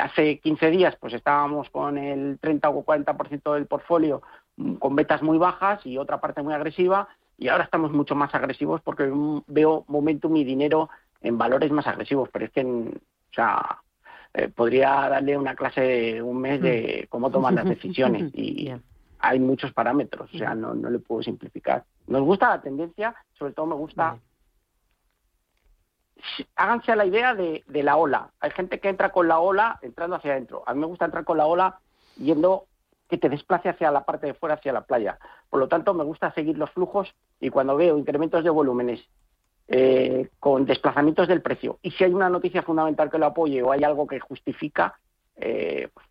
hace 0.00 0.38
15 0.38 0.70
días 0.70 0.96
pues 0.98 1.12
estábamos 1.12 1.68
con 1.70 1.98
el 1.98 2.38
30 2.40 2.68
o 2.70 2.84
40% 2.84 3.54
del 3.54 3.66
portfolio 3.66 4.22
mm, 4.56 4.74
con 4.74 4.96
betas 4.96 5.22
muy 5.22 5.36
bajas 5.36 5.84
y 5.84 5.98
otra 5.98 6.20
parte 6.20 6.42
muy 6.42 6.54
agresiva 6.54 7.08
y 7.36 7.48
ahora 7.48 7.64
estamos 7.64 7.92
mucho 7.92 8.14
más 8.14 8.34
agresivos 8.34 8.80
porque 8.82 9.10
veo 9.46 9.84
momentum 9.88 10.36
y 10.36 10.44
dinero 10.44 10.88
en 11.20 11.38
valores 11.38 11.70
más 11.72 11.86
agresivos, 11.86 12.28
pero 12.32 12.44
es 12.44 12.52
que, 12.52 12.64
o 12.64 13.34
sea, 13.34 13.80
eh, 14.34 14.48
podría 14.48 15.08
darle 15.08 15.36
una 15.36 15.54
clase 15.54 15.80
de 15.80 16.22
un 16.22 16.40
mes 16.40 16.60
de 16.60 17.02
mm. 17.04 17.08
cómo 17.08 17.30
toman 17.30 17.56
las 17.56 17.64
decisiones 17.68 18.32
y 18.34 18.72
hay 19.18 19.40
muchos 19.40 19.72
parámetros, 19.72 20.32
o 20.34 20.38
sea, 20.38 20.54
no, 20.54 20.74
no 20.74 20.90
le 20.90 20.98
puedo 20.98 21.22
simplificar. 21.22 21.84
Nos 22.06 22.22
gusta 22.22 22.50
la 22.50 22.60
tendencia, 22.60 23.14
sobre 23.32 23.52
todo 23.52 23.66
me 23.66 23.74
gusta 23.74 24.18
háganse 26.56 26.92
a 26.92 26.96
la 26.96 27.06
idea 27.06 27.34
de, 27.34 27.62
la 27.66 27.96
ola. 27.96 28.30
Hay 28.40 28.50
gente 28.50 28.80
que 28.80 28.88
entra 28.88 29.10
con 29.10 29.28
la 29.28 29.38
ola 29.38 29.78
entrando 29.82 30.16
hacia 30.16 30.32
adentro. 30.32 30.62
A 30.66 30.74
mí 30.74 30.80
me 30.80 30.86
gusta 30.86 31.04
entrar 31.04 31.24
con 31.24 31.38
la 31.38 31.46
ola 31.46 31.78
yendo 32.16 32.66
que 33.08 33.18
te 33.18 33.28
desplace 33.28 33.68
hacia 33.68 33.90
la 33.90 34.04
parte 34.04 34.26
de 34.26 34.34
fuera, 34.34 34.54
hacia 34.54 34.72
la 34.72 34.82
playa. 34.82 35.18
Por 35.50 35.60
lo 35.60 35.68
tanto, 35.68 35.94
me 35.94 36.04
gusta 36.04 36.32
seguir 36.32 36.56
los 36.56 36.70
flujos 36.70 37.14
y 37.40 37.50
cuando 37.50 37.76
veo 37.76 37.98
incrementos 37.98 38.42
de 38.42 38.50
volúmenes 38.50 39.06
eh, 39.68 40.30
con 40.40 40.66
desplazamientos 40.66 41.26
del 41.26 41.40
precio 41.40 41.78
y 41.80 41.90
si 41.92 42.04
hay 42.04 42.12
una 42.12 42.28
noticia 42.28 42.62
fundamental 42.62 43.10
que 43.10 43.18
lo 43.18 43.26
apoye 43.26 43.62
o 43.62 43.72
hay 43.72 43.82
algo 43.82 44.06
que 44.06 44.20
justifica, 44.20 44.98
eh, 45.36 45.88
pues, 45.94 46.06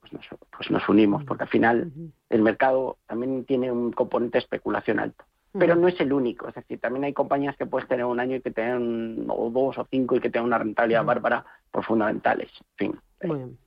pues, 0.00 0.12
nos, 0.12 0.26
pues 0.56 0.70
nos 0.70 0.88
unimos, 0.88 1.24
porque 1.24 1.44
al 1.44 1.48
final 1.48 1.92
el 2.28 2.42
mercado 2.42 2.98
también 3.06 3.44
tiene 3.44 3.72
un 3.72 3.92
componente 3.92 4.38
de 4.38 4.42
especulación 4.44 5.00
alto 5.00 5.24
pero 5.52 5.74
no 5.74 5.88
es 5.88 6.00
el 6.00 6.12
único. 6.12 6.48
Es 6.48 6.54
decir, 6.54 6.78
también 6.80 7.04
hay 7.04 7.12
compañías 7.12 7.56
que 7.56 7.66
puedes 7.66 7.88
tener 7.88 8.04
un 8.04 8.20
año 8.20 8.36
y 8.36 8.40
que 8.40 8.50
tengan 8.50 9.24
o 9.28 9.50
dos 9.50 9.78
o 9.78 9.86
cinco 9.90 10.16
y 10.16 10.20
que 10.20 10.30
tengan 10.30 10.46
una 10.46 10.58
rentabilidad 10.58 11.04
bárbara 11.04 11.44
por 11.70 11.84
fundamentales. 11.84 12.50
En 12.78 12.98
fin. 13.22 13.58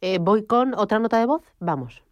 Eh, 0.00 0.18
voy 0.20 0.44
con 0.44 0.74
otra 0.74 0.98
nota 0.98 1.18
de 1.18 1.26
voz. 1.26 1.42
Vamos. 1.60 2.02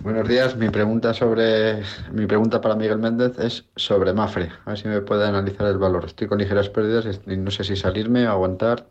Buenos 0.00 0.28
días. 0.28 0.56
Mi 0.56 0.68
pregunta 0.68 1.14
sobre 1.14 1.82
mi 2.12 2.26
pregunta 2.26 2.60
para 2.60 2.76
Miguel 2.76 2.98
Méndez 2.98 3.38
es 3.38 3.68
sobre 3.76 4.12
Mafre. 4.12 4.50
A 4.64 4.70
ver 4.70 4.78
si 4.78 4.88
me 4.88 5.00
puede 5.00 5.26
analizar 5.26 5.66
el 5.66 5.78
valor. 5.78 6.04
Estoy 6.04 6.28
con 6.28 6.38
ligeras 6.38 6.68
pérdidas 6.68 7.20
y 7.26 7.36
no 7.36 7.50
sé 7.50 7.64
si 7.64 7.76
salirme 7.76 8.26
o 8.28 8.30
aguantar. 8.30 8.86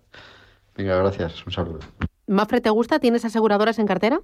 Venga, 0.75 0.97
gracias. 0.97 1.45
Un 1.45 1.53
saludo. 1.53 1.79
¿Mafre 2.27 2.59
te 2.59 2.69
gusta? 2.69 2.99
¿Tienes 2.99 3.23
aseguradoras 3.23 3.79
en 3.79 3.87
cartera? 3.87 4.21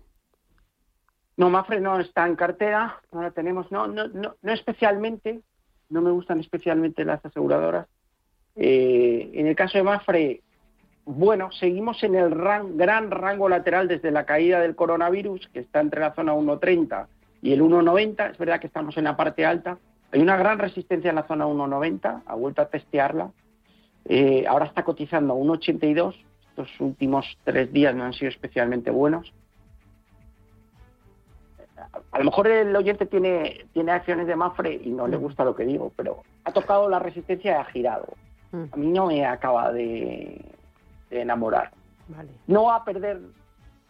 No, 1.41 1.49
Mafre 1.49 1.81
no 1.81 1.99
está 1.99 2.27
en 2.27 2.35
cartera, 2.35 3.01
no 3.11 3.23
la 3.23 3.31
tenemos, 3.31 3.71
no, 3.71 3.87
no, 3.87 4.07
no, 4.09 4.35
no 4.39 4.51
especialmente, 4.51 5.41
no 5.89 5.99
me 5.99 6.11
gustan 6.11 6.39
especialmente 6.39 7.03
las 7.03 7.25
aseguradoras. 7.25 7.87
Eh, 8.55 9.31
en 9.33 9.47
el 9.47 9.55
caso 9.55 9.79
de 9.79 9.83
Mafre, 9.83 10.41
bueno, 11.03 11.51
seguimos 11.51 12.03
en 12.03 12.13
el 12.13 12.29
gran 12.29 13.09
rango 13.09 13.49
lateral 13.49 13.87
desde 13.87 14.11
la 14.11 14.27
caída 14.27 14.59
del 14.59 14.75
coronavirus, 14.75 15.49
que 15.51 15.61
está 15.61 15.79
entre 15.79 16.01
la 16.01 16.13
zona 16.13 16.35
1.30 16.35 17.07
y 17.41 17.53
el 17.53 17.63
1.90. 17.63 18.33
Es 18.33 18.37
verdad 18.37 18.59
que 18.59 18.67
estamos 18.67 18.95
en 18.97 19.05
la 19.05 19.17
parte 19.17 19.43
alta. 19.43 19.79
Hay 20.11 20.21
una 20.21 20.37
gran 20.37 20.59
resistencia 20.59 21.09
en 21.09 21.15
la 21.15 21.25
zona 21.25 21.47
1.90, 21.47 22.21
ha 22.23 22.35
vuelto 22.35 22.61
a 22.61 22.69
testearla. 22.69 23.31
Eh, 24.05 24.45
ahora 24.47 24.67
está 24.67 24.83
cotizando 24.83 25.33
a 25.33 25.37
1,82. 25.37 26.13
Estos 26.49 26.79
últimos 26.79 27.25
tres 27.43 27.73
días 27.73 27.95
no 27.95 28.03
han 28.03 28.13
sido 28.13 28.29
especialmente 28.29 28.91
buenos. 28.91 29.33
A 32.11 32.19
lo 32.19 32.25
mejor 32.25 32.47
el 32.47 32.75
oyente 32.75 33.05
tiene, 33.05 33.65
tiene 33.73 33.91
acciones 33.91 34.27
de 34.27 34.35
Mafre 34.35 34.73
y 34.83 34.89
no 34.91 35.07
le 35.07 35.17
Mm. 35.17 35.21
gusta 35.21 35.43
lo 35.43 35.55
que 35.55 35.65
digo, 35.65 35.91
pero 35.95 36.23
ha 36.45 36.51
tocado 36.51 36.89
la 36.89 36.99
resistencia 36.99 37.51
y 37.51 37.55
ha 37.55 37.65
girado. 37.65 38.07
Mm. 38.51 38.63
A 38.71 38.77
mí 38.77 38.87
no 38.87 39.07
me 39.07 39.25
acaba 39.25 39.71
de, 39.71 40.43
de 41.09 41.21
enamorar. 41.21 41.71
Vale. 42.07 42.29
No 42.47 42.65
va 42.65 42.77
a 42.77 42.83
perder 42.85 43.19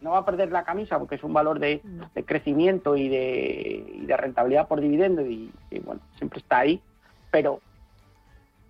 no 0.00 0.10
va 0.10 0.18
a 0.18 0.24
perder 0.24 0.50
la 0.50 0.64
camisa 0.64 0.98
porque 0.98 1.14
es 1.14 1.22
un 1.22 1.32
valor 1.32 1.60
de, 1.60 1.80
de 2.12 2.24
crecimiento 2.24 2.96
y 2.96 3.08
de, 3.08 3.84
y 4.02 4.04
de 4.04 4.16
rentabilidad 4.16 4.66
por 4.66 4.80
dividendo 4.80 5.24
y, 5.24 5.52
y, 5.70 5.78
bueno, 5.78 6.00
siempre 6.16 6.40
está 6.40 6.58
ahí, 6.58 6.82
pero 7.30 7.60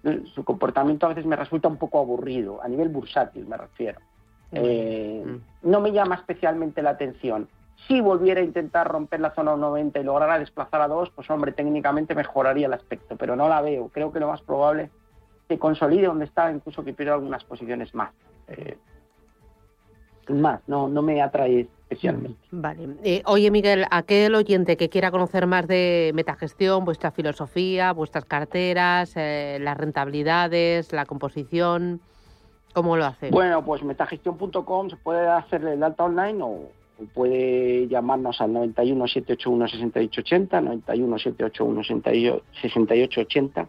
eh, 0.04 0.22
su 0.34 0.44
comportamiento 0.44 1.06
a 1.06 1.08
veces 1.08 1.24
me 1.24 1.34
resulta 1.36 1.68
un 1.68 1.78
poco 1.78 1.98
aburrido, 2.00 2.62
a 2.62 2.68
nivel 2.68 2.90
bursátil 2.90 3.46
me 3.46 3.56
refiero. 3.56 3.98
Eh, 4.52 5.24
no 5.62 5.80
me 5.80 5.92
llama 5.92 6.16
especialmente 6.16 6.82
la 6.82 6.90
atención. 6.90 7.48
Si 7.88 8.00
volviera 8.00 8.40
a 8.40 8.44
intentar 8.44 8.88
romper 8.88 9.20
la 9.20 9.34
zona 9.34 9.56
90 9.56 9.98
y 9.98 10.04
lograra 10.04 10.38
desplazar 10.38 10.80
a 10.80 10.88
2, 10.88 11.10
pues 11.10 11.28
hombre, 11.30 11.52
técnicamente 11.52 12.14
mejoraría 12.14 12.66
el 12.66 12.72
aspecto, 12.72 13.16
pero 13.16 13.36
no 13.36 13.48
la 13.48 13.60
veo. 13.60 13.88
Creo 13.88 14.12
que 14.12 14.20
lo 14.20 14.28
más 14.28 14.40
probable 14.42 14.84
es 14.84 14.90
que 15.48 15.58
consolide 15.58 16.06
donde 16.06 16.26
está, 16.26 16.50
incluso 16.50 16.84
que 16.84 16.92
pierda 16.92 17.14
algunas 17.14 17.44
posiciones 17.44 17.94
más. 17.94 18.12
Eh, 18.48 18.76
más, 20.28 20.60
no, 20.66 20.88
no 20.88 21.02
me 21.02 21.20
atrae 21.20 21.68
especialmente. 21.92 22.38
Vale. 22.50 22.88
Eh, 23.02 23.22
oye, 23.26 23.50
Miguel, 23.50 23.84
aquel 23.90 24.34
oyente 24.34 24.76
que 24.76 24.88
quiera 24.88 25.10
conocer 25.10 25.46
más 25.46 25.66
de 25.66 26.12
metagestión, 26.14 26.84
vuestra 26.84 27.10
filosofía, 27.10 27.92
vuestras 27.92 28.24
carteras, 28.24 29.12
eh, 29.16 29.58
las 29.60 29.76
rentabilidades, 29.76 30.92
la 30.92 31.04
composición, 31.04 32.00
¿cómo 32.72 32.96
lo 32.96 33.04
hace? 33.04 33.30
Bueno, 33.30 33.64
pues 33.64 33.82
metagestión.com 33.82 34.90
se 34.90 34.96
puede 34.96 35.26
hacerle 35.26 35.74
el 35.74 35.82
alta 35.82 36.04
online 36.04 36.38
o 36.42 36.70
puede 37.14 37.88
llamarnos 37.88 38.40
al 38.40 38.52
91 38.52 39.06
781 39.08 39.68
6880, 39.68 40.60
91 40.60 41.18
781 41.18 41.82
6880 42.62 43.68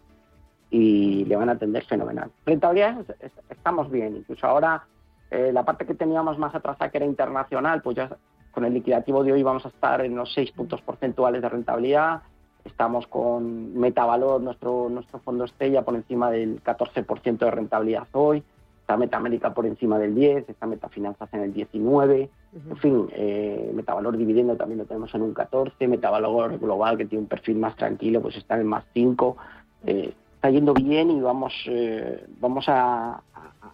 y 0.69 1.25
le 1.25 1.35
van 1.35 1.49
a 1.49 1.53
atender 1.53 1.83
fenomenal. 1.85 2.31
Rentabilidades 2.45 3.09
est- 3.19 3.39
estamos 3.51 3.89
bien, 3.91 4.17
incluso 4.17 4.47
ahora 4.47 4.83
eh, 5.31 5.51
la 5.53 5.63
parte 5.63 5.85
que 5.85 5.93
teníamos 5.95 6.37
más 6.37 6.53
atrasada 6.55 6.89
que 6.91 6.97
era 6.97 7.05
internacional, 7.05 7.81
pues 7.81 7.95
ya 7.97 8.17
con 8.51 8.65
el 8.65 8.73
liquidativo 8.73 9.23
de 9.23 9.31
hoy 9.33 9.43
vamos 9.43 9.65
a 9.65 9.69
estar 9.69 10.01
en 10.05 10.15
los 10.15 10.31
6 10.33 10.51
puntos 10.51 10.81
porcentuales 10.81 11.41
de 11.41 11.49
rentabilidad. 11.49 12.21
Estamos 12.65 13.07
con 13.07 13.77
Metavalor, 13.77 14.39
nuestro, 14.41 14.89
nuestro 14.89 15.19
fondo 15.19 15.43
estrella, 15.45 15.81
por 15.81 15.95
encima 15.95 16.31
del 16.31 16.63
14% 16.63 17.37
de 17.39 17.51
rentabilidad 17.51 18.07
hoy. 18.13 18.43
Está 18.83 18.97
Metamérica 18.97 19.53
por 19.53 19.65
encima 19.65 19.97
del 19.97 20.13
10, 20.13 20.49
está 20.49 20.67
Metafinanzas 20.67 21.33
en 21.33 21.39
el 21.39 21.53
19. 21.53 22.29
En 22.69 22.77
fin, 22.77 23.07
eh, 23.13 23.71
Metavalor 23.73 24.17
dividendo 24.17 24.57
también 24.57 24.79
lo 24.79 24.85
tenemos 24.85 25.15
en 25.15 25.21
un 25.21 25.33
14. 25.33 25.87
Metavalor 25.87 26.59
global, 26.59 26.97
que 26.97 27.05
tiene 27.05 27.21
un 27.21 27.29
perfil 27.29 27.55
más 27.57 27.77
tranquilo, 27.77 28.21
pues 28.21 28.35
está 28.35 28.55
en 28.55 28.59
el 28.61 28.65
más 28.67 28.83
5. 28.93 29.37
Eh, 29.85 30.13
está 30.35 30.49
yendo 30.49 30.73
bien 30.73 31.09
y 31.11 31.21
vamos, 31.21 31.53
eh, 31.67 32.25
vamos 32.41 32.65
a, 32.67 33.21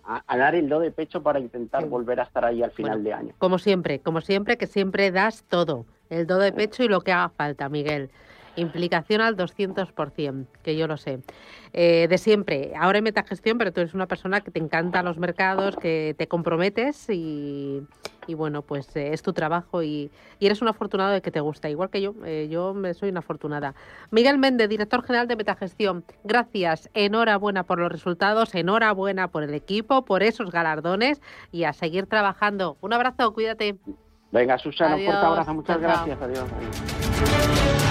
a- 0.05 0.23
a 0.27 0.37
dar 0.37 0.53
el 0.53 0.69
do 0.69 0.79
de 0.79 0.91
pecho 0.91 1.23
para 1.23 1.39
intentar 1.39 1.85
volver 1.87 2.19
a 2.19 2.23
estar 2.23 2.45
ahí 2.45 2.61
al 2.61 2.69
final 2.71 3.03
de 3.03 3.11
año. 3.13 3.33
Como 3.39 3.57
siempre, 3.57 3.99
como 4.01 4.21
siempre, 4.21 4.57
que 4.57 4.67
siempre 4.67 5.09
das 5.09 5.43
todo, 5.49 5.85
el 6.11 6.27
do 6.27 6.37
de 6.37 6.51
pecho 6.53 6.83
y 6.83 6.87
lo 6.87 7.01
que 7.01 7.11
haga 7.11 7.29
falta, 7.29 7.67
Miguel. 7.67 8.11
Implicación 8.59 9.21
al 9.21 9.35
200%, 9.37 10.45
que 10.63 10.75
yo 10.75 10.87
lo 10.87 10.97
sé. 10.97 11.19
Eh, 11.73 12.07
de 12.09 12.17
siempre, 12.17 12.73
ahora 12.79 12.97
en 12.97 13.03
metagestión, 13.03 13.57
pero 13.57 13.71
tú 13.71 13.81
eres 13.81 13.93
una 13.93 14.07
persona 14.07 14.41
que 14.41 14.51
te 14.51 14.59
encantan 14.59 15.05
los 15.05 15.17
mercados, 15.17 15.75
que 15.77 16.15
te 16.17 16.27
comprometes 16.27 17.09
y, 17.09 17.83
y 18.27 18.33
bueno, 18.33 18.61
pues 18.63 18.95
eh, 18.95 19.13
es 19.13 19.21
tu 19.21 19.33
trabajo 19.33 19.83
y, 19.83 20.11
y 20.39 20.45
eres 20.47 20.61
un 20.61 20.67
afortunado 20.67 21.11
de 21.11 21.21
que 21.21 21.29
te 21.31 21.39
gusta, 21.39 21.69
igual 21.69 21.89
que 21.89 22.01
yo. 22.01 22.13
eh, 22.25 22.47
yo 22.49 22.73
me 22.73 22.93
soy 22.95 23.09
una 23.09 23.19
afortunada. 23.19 23.75
Miguel 24.11 24.39
Méndez, 24.39 24.67
director 24.69 25.03
general 25.03 25.27
de 25.27 25.35
Metagestión, 25.35 26.03
gracias, 26.23 26.89
enhorabuena 26.95 27.63
por 27.63 27.79
los 27.79 27.91
resultados, 27.91 28.55
enhorabuena 28.55 29.27
por 29.27 29.43
el 29.43 29.53
equipo, 29.53 30.05
por 30.05 30.23
esos 30.23 30.51
galardones 30.51 31.21
y 31.51 31.65
a 31.65 31.73
seguir 31.73 32.07
trabajando. 32.07 32.77
Un 32.81 32.93
abrazo, 32.93 33.31
cuídate. 33.33 33.77
Venga, 34.31 34.57
Susana, 34.57 34.95
un 34.95 35.05
fuerte 35.05 35.25
abrazo, 35.25 35.53
muchas 35.53 35.75
chao. 35.79 35.81
gracias. 35.81 36.21
Adiós. 36.21 36.45
adiós. 36.51 37.88